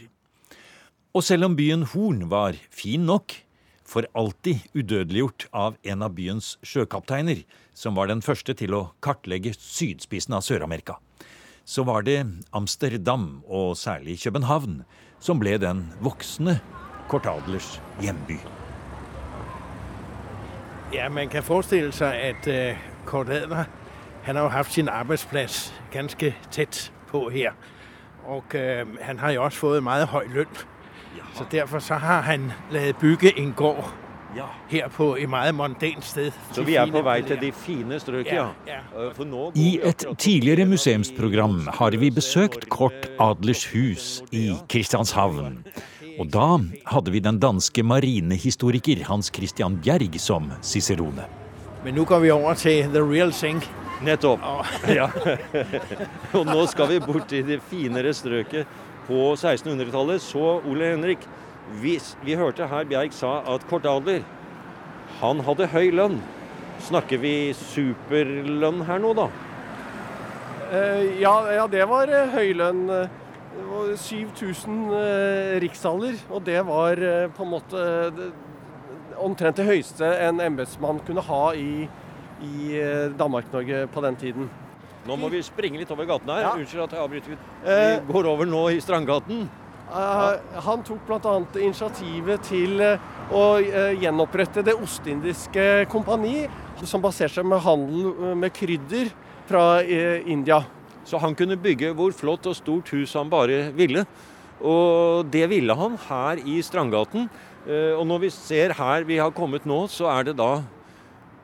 Og 1.14 1.22
selv 1.22 1.46
om 1.46 1.52
byen 1.54 1.84
Horn 1.86 2.24
var 2.26 2.56
fin 2.74 3.04
nok, 3.06 3.30
for 3.86 4.02
alltid 4.18 4.64
udødeliggjort 4.74 5.44
av 5.54 5.76
en 5.86 6.02
av 6.02 6.16
byens 6.16 6.56
sjøkapteiner, 6.66 7.44
som 7.70 7.94
var 7.94 8.10
den 8.10 8.22
første 8.24 8.50
til 8.58 8.74
å 8.74 8.80
kartlegge 9.04 9.52
sydspissen 9.54 10.34
av 10.34 10.42
Sør-Amerika, 10.42 10.96
så 11.62 11.84
var 11.86 12.02
det 12.02 12.16
Amsterdam, 12.50 13.44
og 13.46 13.76
særlig 13.78 14.18
København, 14.24 14.82
som 15.22 15.38
ble 15.38 15.54
den 15.62 15.84
voksne 16.02 16.56
Kortadlers 17.06 17.76
hjemby. 18.02 18.40
Ja, 20.90 21.06
man 21.14 21.30
kan 21.30 21.46
forestille 21.46 21.94
seg 21.94 22.18
at 22.32 22.50
uh, 22.50 22.84
Kort 23.06 23.30
Adler 23.30 23.70
han 24.26 24.34
har 24.34 24.48
jo 24.48 24.56
haft 24.56 24.74
sin 24.74 24.90
arbeidsplass 24.90 25.68
ganske 25.94 26.34
tett 26.50 26.88
på 27.06 27.28
her. 27.30 27.54
Og 28.26 28.58
uh, 28.58 28.82
han 28.98 29.22
har 29.22 29.38
jo 29.38 29.46
også 29.46 29.68
fått 29.68 29.82
meget 29.86 30.10
høy 30.10 30.26
løn. 30.34 30.64
Så 31.34 31.44
derfor 31.50 31.78
så 31.78 31.94
har 31.94 32.22
han 32.22 32.52
lavet 32.70 32.96
bygge 32.96 33.32
en 33.38 33.52
gård 33.52 33.92
Ja, 34.34 34.48
her 34.66 34.88
på 34.90 35.12
et 35.14 35.28
meget 35.30 35.54
mondant 35.54 36.04
sted. 36.04 36.32
Så 36.52 36.64
vi 36.66 36.74
er 36.74 36.90
på 36.90 37.04
vei 37.06 37.20
til 37.22 37.38
de 37.38 37.52
fine 37.54 38.00
strøk, 38.02 38.26
ja. 38.26 38.48
Ja, 38.66 38.80
For 39.14 39.22
nå 39.24 39.50
går 39.52 39.58
I 39.60 39.78
et 39.78 40.02
tidligere 40.18 40.66
museumsprogram 40.66 41.68
har 41.78 41.94
vi 42.00 42.10
besøkt 42.10 42.66
Kort 42.68 43.06
Adlers 43.22 43.62
hus 43.70 44.22
i 44.34 44.48
Kristianshavn. 44.68 45.60
Og 46.18 46.32
da 46.34 46.48
hadde 46.90 47.14
vi 47.14 47.22
den 47.22 47.38
danske 47.38 47.82
marinehistoriker 47.86 49.04
Hans 49.06 49.30
Christian 49.34 49.78
Bjerg 49.78 50.18
som 50.18 50.50
cicerone. 50.62 51.28
Men 51.84 51.94
nå 51.94 52.04
går 52.04 52.24
vi 52.24 52.30
over 52.34 52.58
til 52.58 52.90
the 52.90 53.02
real 53.02 53.30
thing. 53.32 53.62
Nettopp. 54.02 54.42
Ja. 54.90 55.06
Og 56.38 56.42
nå 56.46 56.66
skal 56.66 56.90
vi 56.90 56.98
bort 57.06 57.28
til 57.30 57.46
det 57.46 57.60
finere 57.70 58.10
strøket 58.14 58.66
på 59.08 59.34
1600-tallet. 59.36 60.22
Så, 60.22 60.60
Ole 60.68 60.92
Henrik, 60.94 61.26
vi, 61.80 61.96
vi 62.24 62.36
hørte 62.38 62.68
her 62.68 62.86
Bjerg 62.88 63.12
sa 63.16 63.38
at 63.54 63.66
Kort 63.70 63.86
Adler, 63.88 64.22
han 65.20 65.40
hadde 65.46 65.70
høy 65.72 65.90
lønn. 65.94 66.20
Snakker 66.84 67.20
vi 67.22 67.52
superlønn 67.56 68.82
her 68.88 68.98
nå, 69.00 69.12
da? 69.16 69.28
Eh, 70.74 71.20
ja, 71.22 71.34
ja, 71.54 71.68
det 71.70 71.84
var 71.88 72.10
eh, 72.10 72.32
høy 72.34 72.50
lønn. 72.58 72.88
eh, 72.90 73.20
Det 73.54 73.64
var 73.70 73.92
7000 73.94 74.78
eh, 74.98 75.60
riksdaler, 75.62 76.16
og 76.34 76.42
det 76.42 76.58
var 76.66 76.98
eh, 76.98 77.28
på 77.30 77.44
en 77.44 77.52
måte 77.52 77.84
det, 78.16 78.32
omtrent 79.22 79.60
det 79.60 79.68
høyeste 79.68 80.08
en 80.26 80.40
embetsmann 80.42 80.98
kunne 81.06 81.22
ha 81.22 81.42
i, 81.54 81.86
i 82.42 82.74
eh, 82.80 83.12
Danmark-Norge 83.14 83.84
på 83.94 84.02
den 84.02 84.18
tiden. 84.18 84.50
Nå 85.06 85.16
må 85.20 85.28
vi 85.32 85.42
springe 85.44 85.78
litt 85.80 85.90
over 85.92 86.06
gaten 86.08 86.30
her. 86.32 86.40
Ja. 86.46 86.52
Unnskyld 86.56 86.84
at 86.86 86.94
jeg 86.96 87.02
avbryter. 87.04 87.38
Eh, 87.64 88.00
Vi 88.00 88.12
går 88.12 88.28
over 88.30 88.48
nå 88.48 88.62
i 88.72 88.80
Strandgaten. 88.80 89.42
Eh, 89.92 90.60
han 90.64 90.82
tok 90.86 91.02
bl.a. 91.06 91.34
initiativet 91.60 92.42
til 92.48 92.80
eh, 92.80 92.98
å 93.30 93.42
eh, 93.60 93.98
gjenopprette 94.00 94.64
Det 94.64 94.74
ostindiske 94.80 95.86
kompani, 95.92 96.46
som 96.84 97.02
baserte 97.04 97.36
seg 97.36 97.46
med 97.50 97.60
handel 97.64 98.08
eh, 98.30 98.34
med 98.34 98.54
krydder 98.56 99.12
fra 99.48 99.82
eh, 99.84 100.24
India. 100.26 100.62
Så 101.04 101.20
han 101.20 101.36
kunne 101.36 101.58
bygge 101.60 101.92
hvor 101.92 102.14
flott 102.16 102.46
og 102.48 102.56
stort 102.56 102.88
hus 102.96 103.12
han 103.14 103.28
bare 103.28 103.66
ville. 103.76 104.06
Og 104.64 105.26
det 105.28 105.44
ville 105.50 105.74
han 105.76 105.98
her 106.08 106.40
i 106.48 106.62
Strandgaten. 106.64 107.28
Eh, 107.68 107.92
Og 107.98 108.06
når 108.08 108.24
vi 108.24 108.30
ser 108.32 108.72
her 108.78 109.04
vi 109.04 109.18
har 109.20 109.30
kommet 109.36 109.66
nå, 109.68 109.82
så 109.92 110.08
er 110.16 110.30
det 110.30 110.38
da 110.40 110.62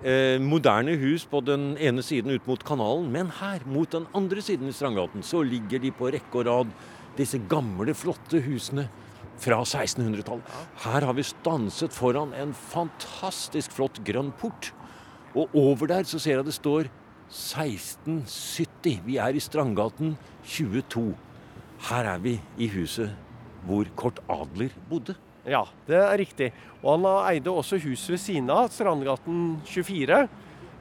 eh, 0.04 0.38
moderne 0.42 0.96
hus 1.00 1.26
på 1.28 1.42
den 1.44 1.74
ene 1.78 2.02
siden 2.04 2.34
ut 2.34 2.46
mot 2.48 2.64
kanalen. 2.66 3.10
Men 3.12 3.32
her, 3.40 3.64
mot 3.66 3.90
den 3.92 4.08
andre 4.16 4.42
siden 4.44 4.68
i 4.70 4.74
Strandgaten, 4.74 5.24
så 5.26 5.42
ligger 5.46 5.82
de 5.82 5.92
på 5.94 6.10
rekke 6.12 6.42
og 6.42 6.46
rad, 6.48 6.74
disse 7.18 7.40
gamle, 7.50 7.94
flotte 7.94 8.40
husene 8.44 8.88
fra 9.40 9.62
1600-tallet. 9.64 10.58
Her 10.84 11.06
har 11.08 11.16
vi 11.16 11.24
stanset 11.26 11.96
foran 11.96 12.34
en 12.36 12.52
fantastisk 12.54 13.72
flott 13.76 14.02
grønn 14.06 14.32
port. 14.40 14.72
Og 15.34 15.52
over 15.54 15.90
der 15.90 16.08
så 16.08 16.18
ser 16.18 16.40
jeg 16.40 16.48
det 16.48 16.56
står 16.56 16.90
1670. 17.30 19.00
Vi 19.06 19.18
er 19.22 19.36
i 19.36 19.42
Strandgaten 19.42 20.16
22. 20.44 21.12
Her 21.90 22.14
er 22.16 22.22
vi 22.22 22.36
i 22.58 22.68
huset 22.74 23.14
hvor 23.66 23.88
Kort 23.96 24.20
Adler 24.32 24.72
bodde. 24.90 25.14
Ja, 25.48 25.64
det 25.88 25.96
er 25.96 26.18
riktig. 26.20 26.50
Og 26.82 26.98
han 26.98 27.06
eide 27.30 27.52
også 27.52 27.78
huset 27.80 28.14
ved 28.14 28.20
siden 28.20 28.50
av, 28.52 28.68
Strandgaten 28.74 29.60
24. 29.68 30.20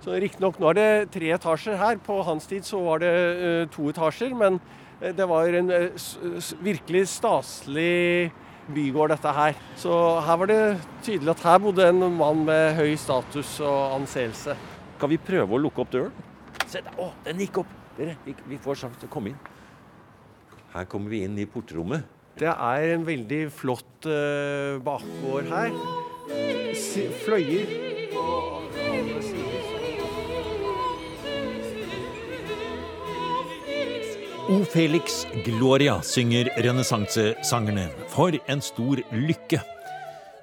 Så 0.03 0.15
Riktignok 0.15 0.59
nå 0.59 0.69
er 0.71 0.77
det 0.77 0.91
tre 1.15 1.31
etasjer 1.35 1.79
her. 1.79 1.99
På 2.03 2.21
hans 2.27 2.47
tid 2.47 2.67
så 2.67 2.79
var 2.83 3.01
det 3.03 3.13
uh, 3.13 3.63
to 3.71 3.89
etasjer. 3.91 4.35
Men 4.35 4.59
det 4.99 5.27
var 5.27 5.47
en 5.59 5.71
uh, 5.71 6.53
virkelig 6.63 7.05
staselig 7.11 8.31
bygård, 8.69 9.13
dette 9.15 9.33
her. 9.35 9.59
Så 9.79 9.93
her 10.25 10.39
var 10.39 10.51
det 10.51 10.61
tydelig 11.03 11.33
at 11.33 11.45
her 11.47 11.59
bodde 11.63 11.87
en 11.89 12.05
mann 12.15 12.45
med 12.47 12.75
høy 12.79 12.93
status 12.99 13.57
og 13.65 13.97
anseelse. 13.99 14.55
Skal 14.97 15.13
vi 15.13 15.19
prøve 15.29 15.55
å 15.55 15.61
lukke 15.63 15.83
opp 15.83 15.91
døren? 15.95 16.27
Se 16.67 16.83
der, 16.83 16.95
å, 16.99 17.09
den 17.25 17.43
gikk 17.43 17.63
opp! 17.63 17.75
Dere, 17.97 18.15
vi, 18.23 18.35
vi 18.47 18.59
får 18.61 18.83
sjanse 18.83 19.01
til 19.01 19.09
å 19.09 19.11
komme 19.11 19.33
inn. 19.33 19.39
Her 20.71 20.85
kommer 20.87 21.11
vi 21.11 21.23
inn 21.25 21.35
i 21.41 21.47
portrommet. 21.49 22.18
Det 22.39 22.47
er 22.47 22.93
en 22.93 23.03
veldig 23.07 23.41
flott 23.51 24.07
uh, 24.07 24.79
bakgård 24.83 25.49
her. 25.51 25.73
Fløyer 27.25 27.71
O 34.49 34.63
Felix 34.65 35.25
Gloria 35.45 35.99
synger 36.01 36.47
renessansesangerne. 36.57 37.83
For 38.09 38.33
en 38.49 38.63
stor 38.65 39.01
lykke! 39.13 39.59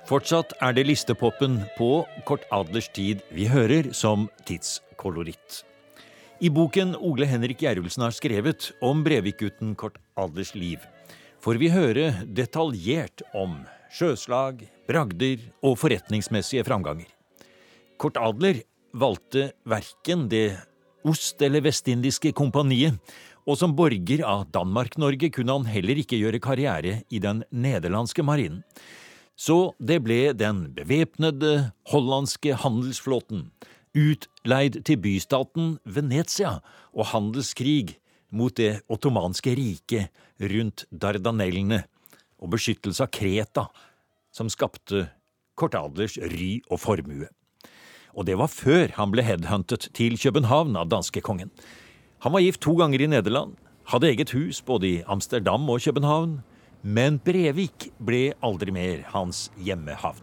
Fortsatt 0.07 0.53
er 0.63 0.77
det 0.77 0.85
listepopen 0.87 1.57
på 1.75 2.05
kort 2.29 2.45
adlers 2.55 2.87
tid 2.95 3.25
vi 3.35 3.49
hører 3.51 3.89
som 3.91 4.29
tidskoloritt. 4.47 5.65
I 6.39 6.53
boken 6.55 6.95
Ole 7.01 7.27
Henrik 7.27 7.65
Gjerulsen 7.65 8.05
har 8.07 8.15
skrevet 8.15 8.71
om 8.85 9.03
Brevikgutten 9.03 9.75
Kort 9.75 9.99
Adlers 10.21 10.55
liv, 10.55 10.79
får 11.47 11.61
vi 11.63 11.69
høre 11.71 12.09
detaljert 12.35 13.23
om 13.39 13.61
sjøslag, 13.95 14.65
bragder 14.89 15.45
og 15.63 15.77
forretningsmessige 15.79 16.65
framganger. 16.67 17.07
Kort 18.03 18.17
Adler 18.19 18.65
valgte 18.91 19.53
verken 19.63 20.25
det 20.33 20.57
ost- 21.07 21.45
eller 21.47 21.63
vestindiske 21.63 22.33
kompaniet 22.35 22.99
og 23.47 23.61
som 23.61 23.77
borger 23.79 24.25
av 24.27 24.49
Danmark-Norge 24.51 25.31
kunne 25.37 25.55
han 25.55 25.69
heller 25.71 26.01
ikke 26.03 26.19
gjøre 26.19 26.43
karriere 26.43 26.97
i 27.15 27.21
den 27.23 27.45
nederlandske 27.55 28.27
marinen. 28.27 28.65
Så 29.39 29.71
det 29.79 30.01
ble 30.03 30.33
den 30.35 30.65
bevæpnede 30.75 31.71
hollandske 31.93 32.59
handelsflåten, 32.59 33.53
utleid 33.95 34.81
til 34.83 34.99
bystaten 34.99 35.77
Venezia 35.87 36.57
og 36.91 37.13
handelskrig 37.13 38.01
mot 38.31 38.55
det 38.57 38.81
ottomanske 38.93 39.55
riket 39.57 40.11
rundt 40.53 40.85
Dardanellene 40.91 41.85
og 42.43 42.53
beskyttelse 42.55 43.07
av 43.07 43.13
Kreta, 43.15 43.67
som 44.35 44.51
skapte 44.53 45.07
Kortadlers 45.57 46.19
ry 46.21 46.59
og 46.69 46.81
formue. 46.83 47.29
Og 48.17 48.27
det 48.29 48.37
var 48.41 48.53
før 48.53 48.93
han 48.97 49.13
ble 49.13 49.25
headhuntet 49.25 49.91
til 49.97 50.17
København 50.21 50.77
av 50.77 50.89
danskekongen. 50.93 51.51
Han 52.25 52.33
var 52.33 52.45
gift 52.45 52.63
to 52.65 52.77
ganger 52.77 53.05
i 53.05 53.11
Nederland, 53.13 53.57
hadde 53.93 54.09
eget 54.11 54.33
hus 54.35 54.63
både 54.65 54.89
i 54.89 55.03
Amsterdam 55.07 55.69
og 55.71 55.85
København. 55.85 56.41
Men 56.83 57.19
Brevik 57.19 57.91
ble 57.99 58.31
aldri 58.45 58.73
mer 58.73 59.03
hans 59.13 59.47
hjemmehavn. 59.59 60.23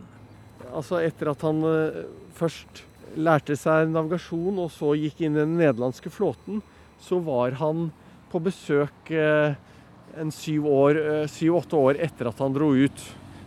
Altså 0.74 1.02
Etter 1.04 1.34
at 1.34 1.42
han 1.46 1.60
uh, 1.66 2.06
først 2.38 2.84
lærte 3.20 3.58
seg 3.60 3.92
navigasjon 3.92 4.62
og 4.64 4.72
så 4.74 4.94
gikk 4.98 5.22
inn 5.22 5.36
i 5.36 5.44
den 5.44 5.58
nederlandske 5.60 6.10
flåten, 6.14 6.62
så 7.04 7.20
var 7.24 7.58
han 7.60 7.90
på 8.32 8.42
besøk 8.44 9.12
uh, 9.12 9.58
en 10.18 10.32
syv-åtte 10.34 11.28
uh, 11.28 11.54
år, 11.54 11.82
år, 11.82 12.00
etter 12.08 12.30
at 12.32 12.40
han 12.42 12.56
dro 12.56 12.72
ut. 12.74 13.04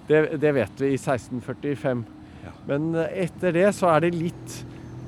Det, 0.06 0.20
det 0.42 0.52
vet 0.54 0.82
vi 0.82 0.92
i 0.94 1.00
1645. 1.00 2.04
Ja. 2.44 2.52
Men 2.68 2.92
etter 3.08 3.56
det 3.56 3.70
så 3.74 3.90
er 3.94 4.06
det 4.06 4.14
litt 4.14 4.60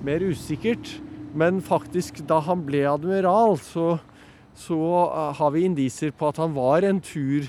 mer 0.07 0.25
usikkert. 0.25 0.97
Men 1.39 1.61
faktisk, 1.63 2.23
da 2.27 2.41
han 2.47 2.65
ble 2.67 2.83
admiral, 2.89 3.59
så, 3.63 3.99
så 4.59 4.81
har 5.39 5.55
vi 5.55 5.67
indisier 5.69 6.15
på 6.17 6.31
at 6.33 6.41
han 6.41 6.57
var 6.57 6.87
en 6.89 7.03
tur 7.05 7.47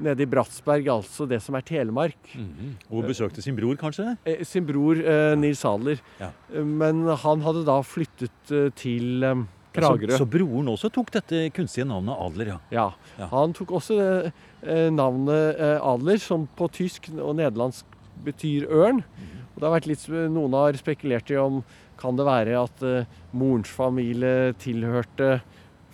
nede 0.00 0.24
i 0.24 0.28
Bratsberg, 0.28 0.88
altså 0.92 1.26
det 1.28 1.40
som 1.44 1.56
er 1.56 1.64
Telemark. 1.66 2.18
Mm 2.34 2.48
-hmm. 2.48 2.72
Og 2.90 3.04
besøkte 3.04 3.42
sin 3.42 3.56
bror, 3.56 3.74
kanskje? 3.76 4.16
Eh, 4.24 4.44
sin 4.44 4.66
bror 4.66 4.96
eh, 4.96 5.36
Nils 5.36 5.64
Adler. 5.64 6.00
Ja. 6.20 6.30
Eh, 6.54 6.64
men 6.64 7.06
han 7.06 7.40
hadde 7.40 7.64
da 7.64 7.80
flyttet 7.82 8.50
eh, 8.50 8.70
til 8.74 9.22
eh, 9.22 9.44
Kragerø. 9.74 10.14
Så, 10.14 10.24
så, 10.24 10.28
broren 10.30 10.70
også 10.72 10.90
tok 10.92 11.12
dette 11.14 11.44
kunstige 11.54 11.86
navnet 11.88 12.18
Adler, 12.18 12.54
ja? 12.54 12.58
Ja. 12.74 12.86
ja. 13.20 13.28
Han 13.32 13.54
tok 13.56 13.76
også 13.78 13.98
eh, 14.00 14.88
navnet 14.94 15.60
Adler, 15.78 16.18
som 16.22 16.48
på 16.58 16.70
tysk 16.74 17.10
og 17.16 17.36
nederlandsk 17.38 17.98
betyr 18.24 18.66
ørn. 18.66 19.04
Mm. 19.04 19.36
Og 19.54 19.60
det 19.60 19.68
har 19.68 19.76
vært 19.76 19.88
litt, 19.90 20.08
Noen 20.34 20.56
har 20.58 20.78
spekulert 20.80 21.30
i 21.32 21.38
om 21.40 21.62
kan 22.00 22.16
det 22.16 22.26
være 22.28 22.56
at 22.56 22.84
eh, 22.86 23.18
morens 23.36 23.70
familie 23.70 24.54
tilhørte 24.60 25.40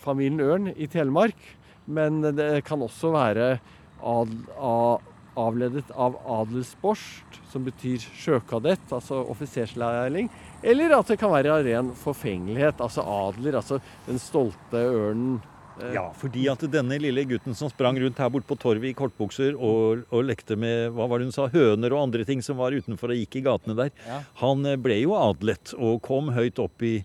familien 0.02 0.42
Ørn 0.44 0.70
i 0.74 0.88
Telemark. 0.90 1.38
Men 1.86 2.22
det 2.22 2.64
kan 2.66 2.82
også 2.82 3.12
være 3.14 3.56
ad, 4.02 4.32
a, 4.58 4.98
avledet 5.38 5.86
av 5.94 6.16
adelsborst, 6.40 7.38
som 7.52 7.66
betyr 7.66 8.02
sjøkadett, 8.18 8.82
altså 8.90 9.20
offiserslærling. 9.30 10.30
Eller 10.62 10.94
at 10.96 11.10
det 11.12 11.18
kan 11.20 11.32
være 11.32 11.52
av 11.52 11.66
ren 11.66 11.90
forfengelighet, 11.98 12.80
altså 12.80 13.04
adler, 13.04 13.58
altså 13.60 13.80
den 14.06 14.18
stolte 14.22 14.80
ørnen 14.80 15.36
Eh, 15.82 15.92
ja, 15.92 16.06
fordi 16.16 16.46
at 16.48 16.62
denne 16.72 16.96
lille 17.00 17.24
gutten 17.28 17.56
som 17.56 17.68
sprang 17.68 17.98
rundt 18.00 18.20
her 18.20 18.30
borte 18.32 18.48
på 18.48 18.56
torvet 18.60 18.90
i 18.90 18.96
kortbukser 18.96 19.56
og, 19.56 20.06
og, 20.08 20.22
lekte 20.24 20.56
med 20.56 20.94
hva 20.96 21.08
var 21.10 21.20
det 21.20 21.28
hun 21.28 21.36
sa, 21.36 21.50
høner 21.52 21.92
og 21.92 22.06
andre 22.06 22.24
ting 22.28 22.40
som 22.44 22.56
var 22.60 22.76
utenfor 22.76 23.12
og 23.12 23.20
gikk 23.20 23.40
i 23.40 23.44
gatene 23.44 23.76
der, 23.76 23.92
ja. 24.06 24.22
han 24.40 24.64
eh, 24.64 24.78
ble 24.80 24.96
jo 25.02 25.16
adlet 25.18 25.74
og 25.76 26.00
kom 26.06 26.32
høyt 26.36 26.62
opp, 26.62 26.80
i, 26.80 27.02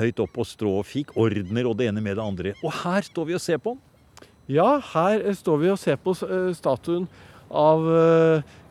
høyt 0.00 0.22
opp 0.24 0.34
på 0.34 0.46
strå 0.48 0.74
og 0.80 0.88
fikk 0.88 1.14
ordner 1.18 1.70
og 1.70 1.78
det 1.78 1.92
ene 1.92 2.02
med 2.02 2.18
det 2.18 2.26
andre. 2.26 2.56
Og 2.64 2.74
her 2.82 3.06
står 3.06 3.30
vi 3.30 3.38
og 3.38 3.44
ser 3.44 3.62
på 3.62 3.76
han. 3.76 4.26
Ja, 4.50 4.68
her 4.96 5.22
eh, 5.22 5.38
står 5.38 5.62
vi 5.62 5.70
og 5.70 5.78
ser 5.78 6.00
på 6.02 6.16
statuen 6.58 7.06
av 7.48 7.86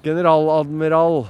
generaladmiral 0.04 1.24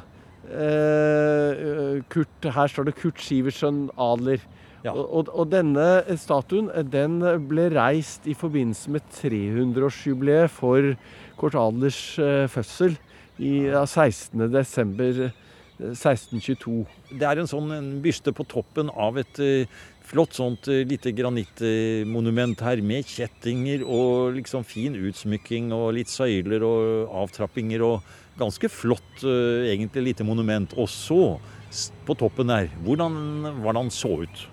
Kurt 2.10 2.48
Her 2.56 2.72
står 2.72 2.88
det 2.90 2.96
Kurt 3.00 3.22
Sivertsen 3.24 3.88
Adler. 3.98 4.44
Ja. 4.86 4.94
Og, 4.94 5.08
og, 5.10 5.32
og, 5.34 5.50
denne 5.52 6.04
statuen 6.20 6.70
den 6.92 7.20
ble 7.50 7.68
reist 7.74 8.28
i 8.30 8.36
forbindelse 8.38 8.94
med 8.94 9.02
300-årsjubileet 9.18 10.54
for 10.54 10.94
Kort 11.40 11.58
Adlers 11.58 12.00
uh, 12.22 12.46
fødsel 12.52 12.96
i 13.42 13.68
ja, 13.68 13.84
16.12.1622. 13.84 15.32
1622. 15.78 16.88
Det 17.20 17.26
er 17.28 17.38
en 17.38 17.50
sånn 17.50 17.70
en 17.76 17.90
byste 18.02 18.32
på 18.34 18.46
toppen 18.50 18.90
av 18.90 19.20
et 19.22 19.42
uh, 19.44 19.82
flott 20.08 20.34
sånt 20.38 20.70
lite 20.88 21.12
granittmonument 21.14 22.62
her, 22.64 22.80
med 22.82 23.06
kjettinger 23.12 23.84
og 23.84 24.38
liksom 24.38 24.64
fin 24.66 24.96
utsmykking 24.96 25.74
og 25.76 25.92
litt 25.98 26.10
søyler 26.10 26.64
og 26.64 27.12
avtrappinger 27.26 27.84
og 27.84 28.08
ganske 28.40 28.70
flott, 28.72 29.26
egentlig, 29.26 30.06
lite 30.12 30.24
monument. 30.24 30.72
Og 30.80 30.88
så, 30.94 31.36
på 32.08 32.16
toppen 32.18 32.52
der, 32.52 32.70
hvordan 32.86 33.18
var 33.64 33.76
det 33.76 33.82
han 33.86 33.92
så 33.94 34.14
ut? 34.24 34.46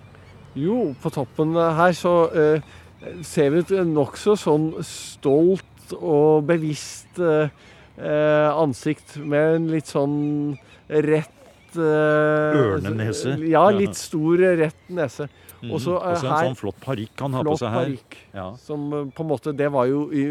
Jo, 0.59 0.94
på 1.03 1.11
toppen 1.11 1.55
her 1.59 1.94
så 1.98 2.14
eh, 2.31 2.74
ser 3.27 3.55
vi 3.55 3.62
et 3.64 3.72
nokså 3.88 4.37
sånn 4.38 4.70
stolt 4.87 5.94
og 5.98 6.46
bevisst 6.48 7.18
eh, 7.22 7.50
eh, 7.98 8.50
ansikt 8.50 9.16
med 9.20 9.59
en 9.59 9.70
litt 9.72 9.90
sånn 9.90 10.16
rett 10.88 11.79
eh, 11.79 12.61
Ørnenese? 12.61 13.37
Ja, 13.50 13.66
litt 13.74 13.98
stor, 13.98 14.38
rett 14.62 14.92
nese. 14.94 15.29
Mm. 15.61 15.72
Og 15.72 15.83
så 15.83 15.98
eh, 15.98 16.14
en 16.14 16.22
sånn 16.22 16.61
flott 16.61 16.79
parykk 16.85 17.27
han 17.27 17.38
har 17.38 17.50
på 17.50 17.57
seg 17.61 17.74
her. 17.74 17.88
Parykk, 17.88 18.20
ja. 18.37 18.46
Som 18.62 18.87
eh, 18.92 19.11
på 19.14 19.27
en 19.27 19.33
måte 19.35 19.57
Det 19.57 19.70
var 19.74 19.90
jo 19.90 20.07
i 20.14 20.27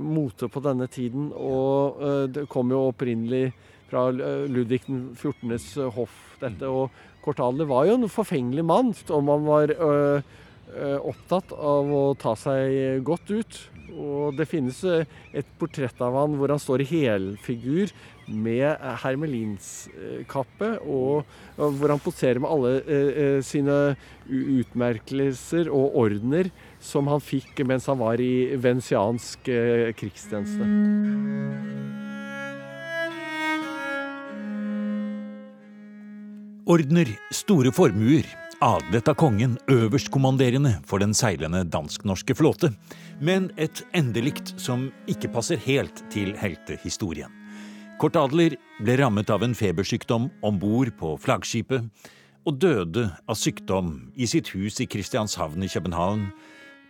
mote 0.00 0.48
på 0.48 0.62
denne 0.64 0.86
tiden, 0.88 1.26
og 1.34 1.98
det 2.32 2.46
kom 2.48 2.70
jo 2.72 2.86
opprinnelig 2.88 3.50
fra 3.90 4.08
Ludvig 4.14 4.82
14.s 4.88 5.72
hoff, 5.96 6.16
dette. 6.40 6.68
og 6.68 6.90
Kortadler 7.24 7.68
var 7.68 7.88
jo 7.88 7.98
en 7.98 8.08
forfengelig 8.10 8.64
mann, 8.64 8.94
om 9.12 9.28
han 9.28 9.44
var 9.44 9.74
ø, 9.76 10.22
opptatt 11.10 11.52
av 11.52 11.90
å 11.92 12.04
ta 12.18 12.32
seg 12.38 13.02
godt 13.04 13.34
ut. 13.34 13.60
Og 13.90 14.36
det 14.38 14.46
finnes 14.48 14.78
et 14.86 15.48
portrett 15.58 15.98
av 16.04 16.14
han 16.14 16.36
hvor 16.38 16.52
han 16.52 16.62
står 16.62 16.84
i 16.84 16.88
helfigur 16.92 17.90
med 18.30 18.78
hermelinskappe, 19.02 20.70
og, 20.86 21.26
og 21.58 21.78
hvor 21.80 21.94
han 21.94 22.02
poserer 22.02 22.40
med 22.42 22.50
alle 22.54 22.74
eh, 22.86 23.38
sine 23.44 23.96
utmerkelser 24.30 25.70
og 25.74 25.96
ordener 26.04 26.52
som 26.80 27.10
han 27.10 27.22
fikk 27.22 27.64
mens 27.66 27.90
han 27.90 27.98
var 28.00 28.22
i 28.22 28.54
venesiansk 28.60 29.50
eh, 29.50 29.90
krigstjeneste. 29.98 30.70
Ordner, 36.70 37.08
store 37.34 37.72
formuer, 37.74 38.26
adlet 38.62 39.08
av 39.10 39.16
kongen, 39.18 39.56
øverstkommanderende 39.66 40.76
for 40.86 41.02
den 41.02 41.10
seilende 41.18 41.64
dansk-norske 41.66 42.36
flåte, 42.38 42.70
men 43.18 43.48
et 43.58 43.80
endelikt 43.96 44.52
som 44.60 44.84
ikke 45.10 45.32
passer 45.34 45.58
helt 45.64 46.04
til 46.14 46.30
heltehistorien. 46.38 47.32
Kort 47.98 48.20
Adler 48.20 48.54
ble 48.78 48.96
rammet 49.02 49.34
av 49.34 49.42
en 49.42 49.56
febersykdom 49.58 50.30
om 50.46 50.62
bord 50.62 50.92
på 51.00 51.16
flaggskipet, 51.18 51.90
og 52.46 52.62
døde 52.62 53.08
av 53.26 53.40
sykdom 53.40 54.12
i 54.14 54.30
sitt 54.30 54.54
hus 54.54 54.78
i 54.78 54.86
Kristianshavn 54.86 55.66
i 55.66 55.72
København 55.74 56.28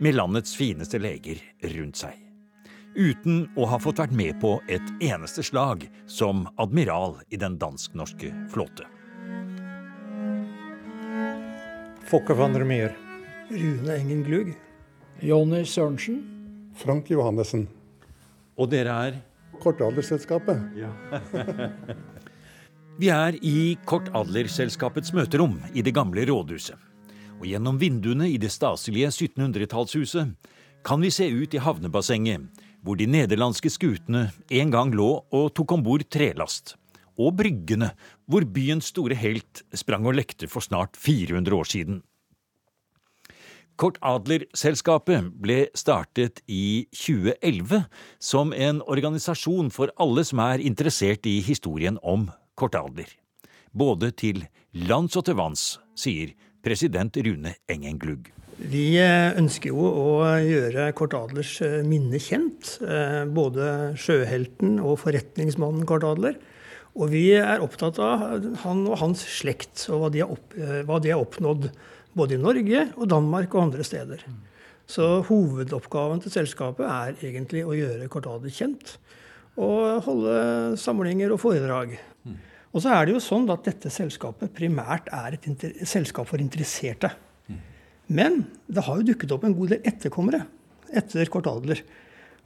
med 0.05 0.21
landets 0.21 0.53
fineste 0.61 1.01
leger 1.01 1.41
rundt 1.73 2.05
seg. 2.05 2.21
Uten 3.01 3.47
å 3.57 3.73
ha 3.73 3.81
fått 3.81 4.05
vært 4.05 4.13
med 4.13 4.43
på 4.45 4.59
et 4.69 4.97
eneste 5.01 5.47
slag 5.47 5.89
som 6.05 6.51
admiral 6.61 7.23
i 7.33 7.41
den 7.41 7.57
dansk-norske 7.57 8.37
flåte. 8.53 9.00
Fokke 12.09 12.35
van 12.35 12.55
der 12.55 12.65
Meer. 12.65 12.95
Rune 13.51 13.95
Engen 13.95 14.23
Glug. 14.25 14.55
Jonny 15.21 15.65
Sørensen. 15.65 16.23
Frank 16.75 17.11
Johannessen. 17.11 17.67
Og 18.57 18.71
dere 18.73 18.95
er? 19.09 19.19
Kortadlerselskapet. 19.61 20.63
Ja. 20.81 20.91
Vi 23.01 23.09
er 23.13 23.37
i 23.45 23.77
Kortadlerselskapets 23.85 25.13
møterom 25.17 25.59
i 25.75 25.85
det 25.85 25.95
gamle 25.97 26.25
rådhuset. 26.29 26.77
Og 27.41 27.47
gjennom 27.49 27.79
vinduene 27.81 28.29
i 28.29 28.37
det 28.41 28.53
staselige 28.53 29.13
1700-tallshuset 29.13 30.35
kan 30.85 31.01
vi 31.01 31.13
se 31.13 31.29
ut 31.29 31.55
i 31.57 31.61
havnebassenget, 31.61 32.49
hvor 32.85 32.97
de 32.97 33.09
nederlandske 33.09 33.73
skutene 33.73 34.29
en 34.49 34.73
gang 34.73 34.93
lå 34.97 35.09
og 35.25 35.53
tok 35.57 35.77
om 35.77 35.85
bord 35.85 36.05
trelast. 36.13 36.77
Og 37.21 37.35
bryggene, 37.37 37.91
hvor 38.25 38.47
byens 38.49 38.89
store 38.95 39.19
helt 39.19 39.65
sprang 39.77 40.07
og 40.09 40.17
lekte 40.17 40.49
for 40.49 40.65
snart 40.65 40.97
400 40.97 41.57
år 41.57 41.69
siden. 41.69 42.01
Kort 43.81 43.97
Adler-selskapet 44.05 45.31
ble 45.41 45.63
startet 45.79 46.43
i 46.45 46.85
2011 46.93 47.87
som 48.21 48.53
en 48.53 48.83
organisasjon 48.85 49.71
for 49.73 49.93
alle 49.97 50.25
som 50.29 50.43
er 50.45 50.61
interessert 50.61 51.25
i 51.29 51.39
historien 51.45 51.97
om 52.05 52.29
Kort 52.61 52.77
Adler. 52.77 53.09
Både 53.73 54.11
til 54.13 54.45
lands 54.77 55.17
og 55.17 55.25
til 55.31 55.39
vanns, 55.41 55.79
sier 55.97 56.35
president 56.61 57.17
Rune 57.25 57.55
Engenglugg. 57.73 58.29
Vi 58.61 58.99
eh, 59.01 59.33
ønsker 59.41 59.73
jo 59.73 59.81
å 59.89 60.09
gjøre 60.45 60.91
Kort 60.99 61.15
Adlers 61.17 61.55
eh, 61.65 61.81
minne 61.87 62.21
kjent. 62.21 62.75
Eh, 62.85 63.23
både 63.33 63.95
sjøhelten 63.97 64.77
og 64.85 64.99
forretningsmannen 65.07 65.89
Kort 65.89 66.05
Adler. 66.05 66.37
Og 67.01 67.09
vi 67.15 67.31
er 67.33 67.63
opptatt 67.65 67.97
av 68.05 68.45
han 68.65 68.85
og 68.85 68.99
hans 69.01 69.23
slekt, 69.25 69.87
og 69.89 70.05
hva 70.05 70.13
de 70.13 70.21
har, 70.21 70.33
opp, 70.35 70.53
hva 70.85 70.99
de 71.01 71.15
har 71.15 71.23
oppnådd 71.23 71.71
både 72.17 72.37
i 72.37 72.41
Norge 72.43 72.83
og 72.99 73.09
Danmark 73.09 73.55
og 73.55 73.69
andre 73.69 73.87
steder. 73.87 74.25
Så 74.91 75.07
hovedoppgaven 75.29 76.21
til 76.25 76.35
selskapet 76.35 76.85
er 76.85 77.17
egentlig 77.23 77.63
å 77.65 77.77
gjøre 77.77 78.09
Cortado 78.13 78.51
kjent. 78.53 78.97
Og 79.61 80.03
holde 80.07 80.35
samlinger 80.81 81.33
og 81.33 81.41
foredrag. 81.43 81.95
Og 82.71 82.83
så 82.83 82.93
er 82.95 83.07
det 83.07 83.17
jo 83.17 83.23
sånn 83.23 83.49
at 83.51 83.65
dette 83.67 83.91
selskapet 83.91 84.53
primært 84.55 85.09
er 85.15 85.39
et 85.39 85.65
selskap 85.89 86.29
for 86.29 86.43
interesserte. 86.43 87.11
Men 88.11 88.43
det 88.67 88.85
har 88.87 88.99
jo 88.99 89.09
dukket 89.13 89.33
opp 89.35 89.47
en 89.47 89.57
god 89.57 89.73
del 89.75 89.87
etterkommere 89.87 90.43
etter 90.99 91.31
Kortadler. 91.31 91.83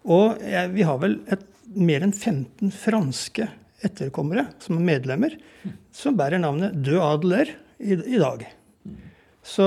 Og 0.05 0.41
vi 0.77 0.85
har 0.85 1.01
vel 1.01 1.19
et, 1.33 1.45
mer 1.75 2.05
enn 2.05 2.13
15 2.13 2.73
franske 2.77 3.49
etterkommere 3.87 4.49
som 4.63 4.79
er 4.79 4.89
medlemmer, 4.93 5.39
som 5.95 6.17
bærer 6.19 6.43
navnet 6.43 6.77
Død 6.85 7.01
Adler 7.05 7.55
i, 7.79 7.95
i 7.95 8.21
dag. 8.21 8.47
Så, 9.45 9.65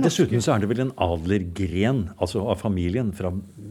Dessuten 0.00 0.40
så 0.40 0.54
er 0.54 0.62
det 0.62 0.70
vel 0.70 0.86
en 0.86 0.94
adlergren 1.04 2.06
altså 2.16 2.46
av 2.48 2.62
familien 2.62 3.10
fra 3.12 3.28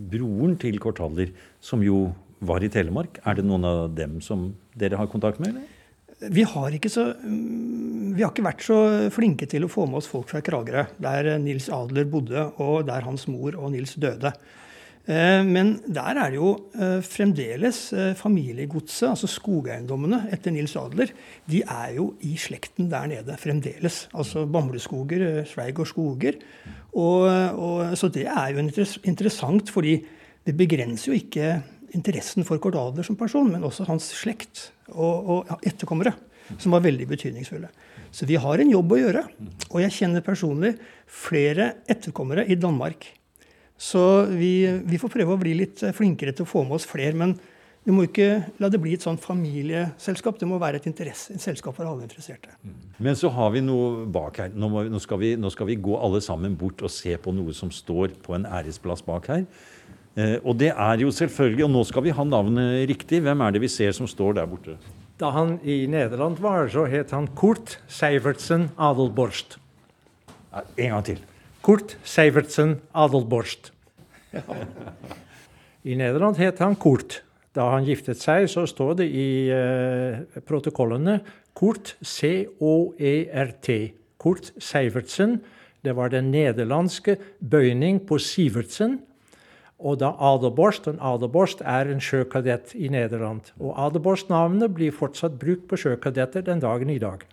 broren 0.10 0.54
til 0.62 0.78
Kortaller, 0.82 1.32
som 1.66 1.82
jo 1.82 2.12
var 2.46 2.64
i 2.64 2.70
Telemark. 2.72 3.18
Er 3.26 3.40
det 3.40 3.48
noen 3.48 3.66
av 3.66 3.82
dem 3.98 4.20
som 4.22 4.52
dere 4.78 5.00
har 5.00 5.10
kontakt 5.10 5.42
med? 5.42 5.56
eller? 5.56 5.76
Vi 6.20 6.44
har, 6.44 6.74
så, 6.92 7.06
vi 7.24 8.22
har 8.22 8.30
ikke 8.34 8.44
vært 8.44 8.64
så 8.66 8.78
flinke 9.16 9.48
til 9.50 9.66
å 9.66 9.72
få 9.72 9.86
med 9.88 10.02
oss 10.02 10.10
folk 10.12 10.28
fra 10.30 10.42
Kragerø, 10.44 10.84
der 11.00 11.32
Nils 11.40 11.70
Adler 11.72 12.10
bodde, 12.12 12.50
og 12.60 12.90
der 12.90 13.06
hans 13.08 13.24
mor 13.32 13.56
og 13.56 13.72
Nils 13.74 13.96
døde. 13.96 14.34
Eh, 15.10 15.42
men 15.42 15.72
der 15.90 16.20
er 16.22 16.30
det 16.30 16.38
jo 16.38 16.52
eh, 16.78 17.00
fremdeles 17.02 17.80
eh, 17.98 18.12
familiegodset, 18.18 19.08
altså 19.10 19.30
skogeiendommene 19.32 20.22
etter 20.36 20.54
Nils 20.54 20.76
Adler, 20.78 21.10
de 21.50 21.64
er 21.64 21.96
jo 21.96 22.12
i 22.30 22.36
slekten 22.38 22.92
der 22.92 23.10
nede 23.10 23.38
fremdeles. 23.42 24.04
Altså 24.14 24.46
bamleskoger, 24.46 25.42
Sveigård 25.50 25.90
skoger. 25.90 26.38
Og, 26.94 27.26
og, 27.26 27.98
så 27.98 28.10
det 28.14 28.28
er 28.30 28.54
jo 28.54 28.62
interessant, 29.10 29.70
fordi 29.74 29.98
det 30.46 30.58
begrenser 30.58 31.12
jo 31.12 31.18
ikke 31.18 31.60
interessen 31.98 32.46
for 32.46 32.62
Kort 32.62 32.78
Adler 32.78 33.06
som 33.06 33.18
person, 33.18 33.50
men 33.50 33.66
også 33.66 33.88
hans 33.90 34.12
slekt 34.14 34.70
og, 34.94 35.30
og 35.50 35.66
etterkommere, 35.66 36.14
som 36.58 36.74
var 36.74 36.86
veldig 36.86 37.10
betydningsfulle. 37.10 37.70
Så 38.14 38.26
vi 38.30 38.38
har 38.42 38.62
en 38.62 38.74
jobb 38.74 38.94
å 38.94 38.98
gjøre. 38.98 39.24
Og 39.70 39.82
jeg 39.84 39.96
kjenner 40.02 40.26
personlig 40.26 40.76
flere 41.06 41.76
etterkommere 41.90 42.46
i 42.50 42.58
Danmark 42.58 43.10
så 43.80 44.04
vi, 44.28 44.68
vi, 44.84 45.00
får 45.00 45.12
prøve 45.14 45.38
å 45.38 45.40
bli 45.40 45.56
litt 45.56 45.82
flinkere 45.96 46.34
til 46.36 46.44
å 46.44 46.50
få 46.50 46.66
med 46.68 46.76
oss 46.76 46.88
flere. 46.90 47.16
Men 47.16 47.38
vi 47.88 47.94
må 47.96 48.04
ikke 48.06 48.28
la 48.60 48.68
det 48.70 48.82
bli 48.84 48.92
et 48.98 49.06
sånn 49.06 49.18
familieselskap. 49.22 50.36
Det 50.42 50.48
må 50.50 50.60
være 50.60 50.82
et, 50.82 50.88
interesse, 50.92 51.32
et 51.34 51.44
selskap 51.44 51.78
for 51.78 51.88
alle 51.88 52.04
interesserte. 52.04 52.52
Mm. 52.60 52.76
Men 53.08 53.16
så 53.18 53.32
har 53.34 53.54
vi 53.56 53.64
noe 53.64 54.04
bak 54.12 54.42
her. 54.44 54.52
Nå, 54.52 54.68
må, 54.74 54.84
nå, 54.92 55.00
skal 55.04 55.22
vi, 55.24 55.32
nå, 55.40 55.52
skal 55.56 55.70
vi, 55.72 55.80
gå 55.80 55.96
alle 55.96 56.20
sammen 56.22 56.58
bort 56.60 56.84
og 56.84 56.92
se 56.92 57.16
på 57.16 57.34
noe 57.36 57.56
som 57.56 57.72
står 57.72 58.18
på 58.26 58.36
en 58.36 58.50
æresplass 58.50 59.06
bak 59.08 59.32
her. 59.32 59.48
Eh, 60.20 60.36
og 60.44 60.60
det 60.60 60.74
er 60.74 61.04
jo 61.04 61.12
selvfølgelig 61.14 61.68
Og 61.68 61.70
nå 61.70 61.84
skal 61.86 62.04
vi 62.04 62.14
ha 62.18 62.26
navnet 62.28 62.84
riktig. 62.92 63.24
Hvem 63.24 63.46
er 63.46 63.56
det 63.56 63.64
vi 63.64 63.72
ser 63.72 63.96
som 63.96 64.10
står 64.10 64.42
der 64.42 64.50
borte? 64.50 64.76
Da 65.20 65.32
han 65.36 65.58
i 65.64 65.86
Nederland 65.88 66.40
var, 66.44 66.68
så 66.72 66.86
het 66.88 67.16
han 67.16 67.32
Kurt 67.40 67.78
Seivertsen 67.92 68.70
Adelborst. 68.76 69.58
En 70.52 70.96
gang 70.96 71.04
til. 71.06 71.20
Kurt 71.62 71.98
Seivertsen 72.08 72.78
Adelborst. 72.96 73.72
I 75.90 75.96
Nederland 76.00 76.38
het 76.40 76.62
han 76.64 76.78
Kurt. 76.80 77.22
Da 77.56 77.66
han 77.74 77.88
giftet 77.88 78.22
seg, 78.22 78.46
så 78.48 78.64
står 78.70 79.02
det 79.02 79.08
i 79.12 79.50
eh, 79.52 80.22
protokollene 80.48 81.20
Kurt 81.58 81.96
C-O-E-R-T. 82.00 83.78
Kurt 84.22 84.52
Seivertsen. 84.62 85.40
Det 85.84 85.96
var 85.96 86.12
den 86.14 86.32
nederlandske 86.32 87.18
bøyning 87.40 88.00
på 88.08 88.20
Sivertsen. 88.24 89.00
Og 89.80 90.00
da 90.00 90.12
Adelborst 90.20 90.88
En 90.92 91.00
Adelborst 91.00 91.62
er 91.64 91.92
en 91.92 92.04
sjøkadett 92.04 92.76
i 92.76 92.90
Nederland. 92.92 93.52
Og 93.60 93.76
Adelborst-navnet 93.80 94.74
blir 94.76 94.96
fortsatt 94.96 95.40
brukt 95.40 95.68
på 95.68 95.80
sjøkadetter 95.80 96.44
den 96.44 96.60
dagen 96.64 96.92
i 96.92 97.00
dag. 97.00 97.24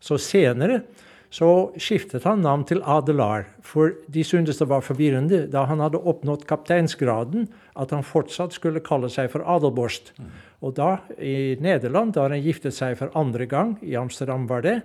Så 0.00 0.16
senere 0.20 0.82
så 1.30 1.70
skiftet 1.78 2.24
han 2.26 2.42
navn 2.42 2.64
til 2.66 2.80
Adelar, 2.82 3.46
for 3.62 3.94
de 4.10 4.22
syntes 4.26 4.58
det 4.58 4.66
var 4.70 4.82
forvirrende 4.82 5.44
da 5.50 5.62
han 5.70 5.82
hadde 5.82 6.00
oppnådd 6.10 6.42
kapteinsgraden, 6.50 7.46
at 7.78 7.94
han 7.94 8.02
fortsatt 8.06 8.56
skulle 8.56 8.82
kalle 8.82 9.10
seg 9.12 9.30
for 9.30 9.46
Adelborst. 9.46 10.10
Mm. 10.18 10.32
Og 10.66 10.74
da, 10.76 10.90
i 11.16 11.54
Nederland, 11.62 12.16
da 12.16 12.26
han 12.26 12.42
giftet 12.42 12.74
seg 12.76 12.98
for 12.98 13.14
andre 13.16 13.46
gang, 13.48 13.76
i 13.80 13.94
Amsterdam 13.98 14.48
var 14.50 14.66
det, 14.66 14.80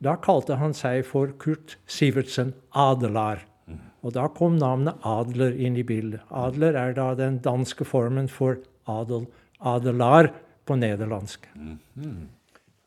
da 0.00 0.16
kalte 0.16 0.56
han 0.58 0.72
seg 0.76 1.04
for 1.06 1.36
Kurt 1.38 1.76
Sivertsen 1.84 2.54
Adelar. 2.72 3.44
Mm. 3.68 3.84
Og 4.00 4.16
da 4.16 4.26
kom 4.32 4.56
navnet 4.58 5.04
Adler 5.06 5.52
inn 5.52 5.76
i 5.76 5.86
bildet. 5.86 6.24
Adler 6.32 6.80
er 6.80 6.96
da 6.96 7.12
den 7.18 7.42
danske 7.44 7.84
formen 7.84 8.32
for 8.32 8.56
adel, 8.88 9.28
adelar 9.60 10.32
på 10.64 10.80
nederlandsk. 10.80 11.44
Mm. 11.54 12.28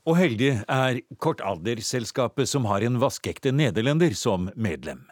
Og 0.03 0.17
heldig 0.19 0.51
er 0.67 0.99
Kortalderselskapet 1.23 2.49
som 2.51 2.65
har 2.67 2.83
en 2.83 2.99
vaskeekte 2.99 3.53
nederlender 3.55 4.11
som 4.19 4.49
medlem. 4.55 5.05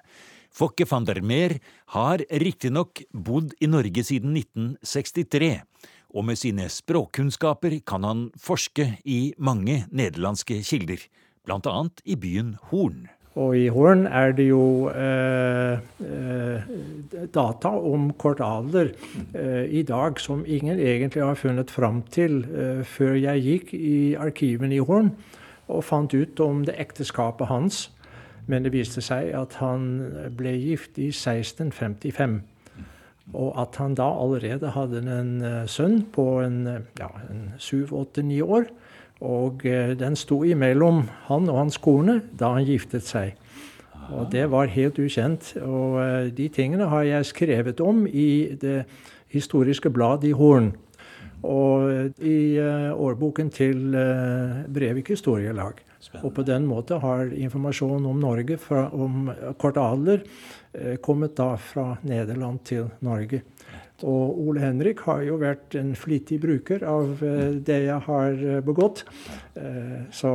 Fokke 0.51 0.83
van 0.89 1.05
der 1.07 1.21
Meer 1.23 1.55
har 1.95 2.19
riktignok 2.43 2.99
bodd 3.15 3.53
i 3.63 3.69
Norge 3.71 4.03
siden 4.03 4.35
1963, 4.35 5.61
og 6.11 6.27
med 6.27 6.41
sine 6.41 6.67
språkkunnskaper 6.67 7.77
kan 7.87 8.03
han 8.03 8.27
forske 8.35 8.89
i 9.07 9.31
mange 9.39 9.85
nederlandske 9.95 10.59
kilder, 10.67 10.99
blant 11.47 11.71
annet 11.71 12.03
i 12.03 12.19
byen 12.19 12.57
Horn. 12.67 13.07
Og 13.39 13.55
i 13.55 13.69
Horn 13.71 14.03
er 14.11 14.33
det 14.35 14.49
jo 14.49 14.89
eh, 14.91 15.79
eh, 16.03 16.71
data 17.31 17.69
om 17.71 18.09
kort 18.19 18.41
alder 18.43 18.91
eh, 19.31 19.69
i 19.71 19.83
dag 19.87 20.19
som 20.19 20.43
ingen 20.43 20.79
egentlig 20.79 21.23
har 21.23 21.39
funnet 21.39 21.71
fram 21.71 22.01
til 22.11 22.41
eh, 22.51 22.81
før 22.83 23.15
jeg 23.15 23.45
gikk 23.45 23.73
i 23.77 24.15
arkivene 24.19 24.75
i 24.75 24.83
Horn 24.83 25.13
og 25.71 25.85
fant 25.87 26.11
ut 26.11 26.43
om 26.43 26.65
det 26.67 26.75
ekteskapet 26.81 27.47
hans. 27.47 27.85
Men 28.51 28.65
det 28.65 28.73
viste 28.73 28.99
seg 29.05 29.31
at 29.37 29.55
han 29.61 29.85
ble 30.35 30.51
gift 30.59 30.99
i 30.99 31.07
1655. 31.13 32.41
Og 33.31 33.53
at 33.61 33.77
han 33.79 33.95
da 33.95 34.09
allerede 34.11 34.73
hadde 34.75 35.03
en 35.07 35.35
uh, 35.39 35.63
sønn 35.69 36.01
på 36.11 36.25
en, 36.43 36.65
ja, 36.99 37.07
åtte, 37.95 38.25
ni 38.25 38.41
år. 38.41 38.65
Og 39.21 39.65
eh, 39.69 39.93
den 39.97 40.17
sto 40.17 40.41
imellom 40.47 41.03
han 41.27 41.49
og 41.49 41.59
hans 41.59 41.77
kone 41.81 42.19
da 42.37 42.55
han 42.55 42.65
giftet 42.65 43.05
seg. 43.05 43.37
Og 44.11 44.31
det 44.33 44.47
var 44.51 44.71
helt 44.73 44.97
ukjent. 44.99 45.53
Og 45.61 45.99
eh, 46.01 46.31
de 46.35 46.47
tingene 46.53 46.89
har 46.89 47.05
jeg 47.07 47.29
skrevet 47.29 47.83
om 47.85 48.07
i 48.07 48.57
det 48.61 48.83
historiske 49.31 49.91
blad 49.93 50.25
i 50.27 50.33
Horn. 50.35 50.71
Og 51.45 51.87
eh, 51.91 52.09
i 52.17 52.41
årboken 52.91 53.53
til 53.53 53.93
Brevik 54.73 55.13
historielag. 55.13 55.85
Og 56.23 56.31
på 56.33 56.41
den 56.41 56.65
måten 56.65 56.97
har 56.97 57.29
informasjonen 57.29 58.07
om 58.09 58.17
Norge, 58.19 58.57
fra, 58.57 58.87
om 58.89 59.29
kort 59.61 59.77
adler, 59.77 60.23
kommet 61.05 61.35
da 61.37 61.51
fra 61.61 61.91
Nederland 62.01 62.57
til 62.65 62.87
Norge. 63.05 63.43
Og 64.07 64.37
Ole 64.41 64.63
Henrik 64.63 65.03
har 65.07 65.23
jo 65.25 65.37
vært 65.41 65.75
en 65.79 65.93
flittig 65.97 66.39
bruker 66.43 66.83
av 66.87 67.23
eh, 67.25 67.57
det 67.61 67.79
jeg 67.85 67.99
har 68.07 68.37
eh, 68.37 68.61
begått. 68.65 69.03
Så 70.15 70.29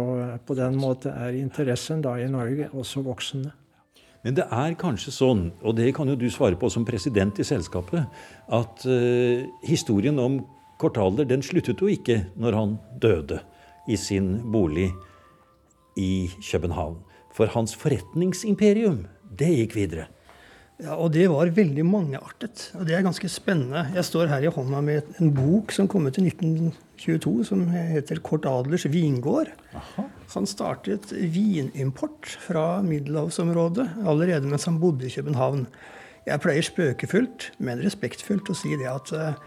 på 0.46 0.54
den 0.58 0.76
måten 0.76 1.14
er 1.16 1.38
interessen 1.38 2.02
da 2.04 2.12
i 2.20 2.28
Norge 2.30 2.68
også 2.76 3.00
voksende. 3.06 3.50
Men 4.26 4.36
det 4.36 4.44
er 4.52 4.76
kanskje 4.78 5.14
sånn, 5.14 5.42
og 5.62 5.78
det 5.78 5.88
kan 5.96 6.10
jo 6.10 6.18
du 6.18 6.26
svare 6.30 6.58
på 6.60 6.68
som 6.70 6.84
president 6.84 7.38
i 7.40 7.46
selskapet, 7.46 8.04
at 8.52 8.84
historien 9.64 10.18
om 10.20 10.40
Kortaler 10.76 11.24
den 11.24 11.44
sluttet 11.46 11.80
jo 11.80 11.88
ikke 11.88 12.18
når 12.36 12.58
han 12.58 12.74
døde 13.00 13.40
i 13.88 13.96
sin 13.96 14.34
bolig 14.52 14.90
i 15.96 16.28
København. 16.50 16.98
For 17.32 17.48
hans 17.52 17.74
forretningsimperium, 17.76 19.06
det 19.38 19.52
gikk 19.54 19.76
videre. 19.76 20.06
Ja, 20.76 20.92
og 21.00 21.14
det 21.14 21.24
var 21.32 21.48
veldig 21.56 21.84
mangeartet. 21.88 22.66
Og 22.76 22.84
det 22.84 22.96
er 22.96 23.04
ganske 23.06 23.28
spennende. 23.32 23.86
Jeg 23.96 24.04
står 24.04 24.28
her 24.28 24.44
i 24.44 24.52
hånda 24.52 24.82
med 24.84 25.16
en 25.22 25.32
bok 25.32 25.72
som 25.72 25.88
kom 25.88 26.04
ut 26.04 26.18
i 26.20 26.26
1922, 26.28 27.32
som 27.48 27.62
heter 27.72 28.20
Kort 28.24 28.44
Adlers 28.50 28.84
vingård. 28.92 29.48
Aha. 29.78 30.04
Han 30.34 30.48
startet 30.48 31.14
vinimport 31.32 32.28
fra 32.44 32.82
middelhavsområdet 32.84 33.88
allerede 34.04 34.50
mens 34.50 34.68
han 34.68 34.80
bodde 34.82 35.08
i 35.08 35.14
København. 35.14 35.64
Jeg 36.26 36.42
pleier 36.42 36.66
spøkefullt, 36.66 37.52
men 37.62 37.80
respektfullt, 37.80 38.50
å 38.50 38.58
si 38.58 38.74
det 38.76 38.88
at 38.90 39.12
uh, 39.14 39.38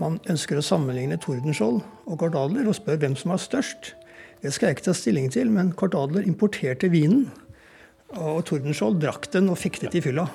man 0.00 0.20
ønsker 0.30 0.56
å 0.56 0.64
sammenligne 0.64 1.18
Tordenskjold 1.20 1.82
og 1.82 2.20
Kort 2.22 2.38
Adler 2.38 2.70
og 2.70 2.78
spør 2.78 3.00
hvem 3.02 3.18
som 3.18 3.34
var 3.34 3.42
størst. 3.42 3.92
Det 4.42 4.54
skal 4.54 4.70
jeg 4.70 4.78
ikke 4.78 4.88
ta 4.88 4.94
stilling 4.96 5.28
til, 5.34 5.50
men 5.52 5.74
Kort 5.76 5.98
Adler 5.98 6.24
importerte 6.26 6.88
vinen. 6.94 7.26
Og 8.20 8.42
Tordenskjold 8.48 9.00
drakk 9.00 9.28
den 9.32 9.48
og 9.52 9.58
fikk 9.60 9.80
det 9.82 9.92
til 9.94 10.04
fylla. 10.04 10.26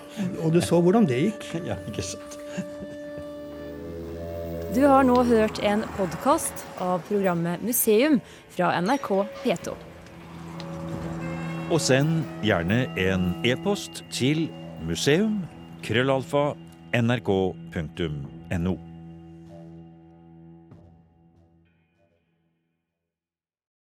Og 0.42 0.56
du 0.56 0.62
så 0.64 0.80
hvordan 0.82 1.08
det 1.10 1.20
gikk. 1.28 1.50
Ja, 1.70 1.78
ikke 1.90 2.06
sant. 2.06 2.40
Du 4.76 4.84
har 4.86 5.06
nå 5.08 5.16
hørt 5.26 5.60
en 5.66 5.84
podkast 5.98 6.66
av 6.84 7.02
programmet 7.08 7.64
Museum 7.66 8.20
fra 8.54 8.74
NRK 8.82 9.10
P2. 9.44 9.74
Og 11.68 11.80
send 11.84 12.22
gjerne 12.46 12.86
en 13.02 13.32
e-post 13.48 14.04
til 14.14 14.46
museum 14.88 15.42
krøllalfa 15.84 16.52
nrk.no. 16.96 18.78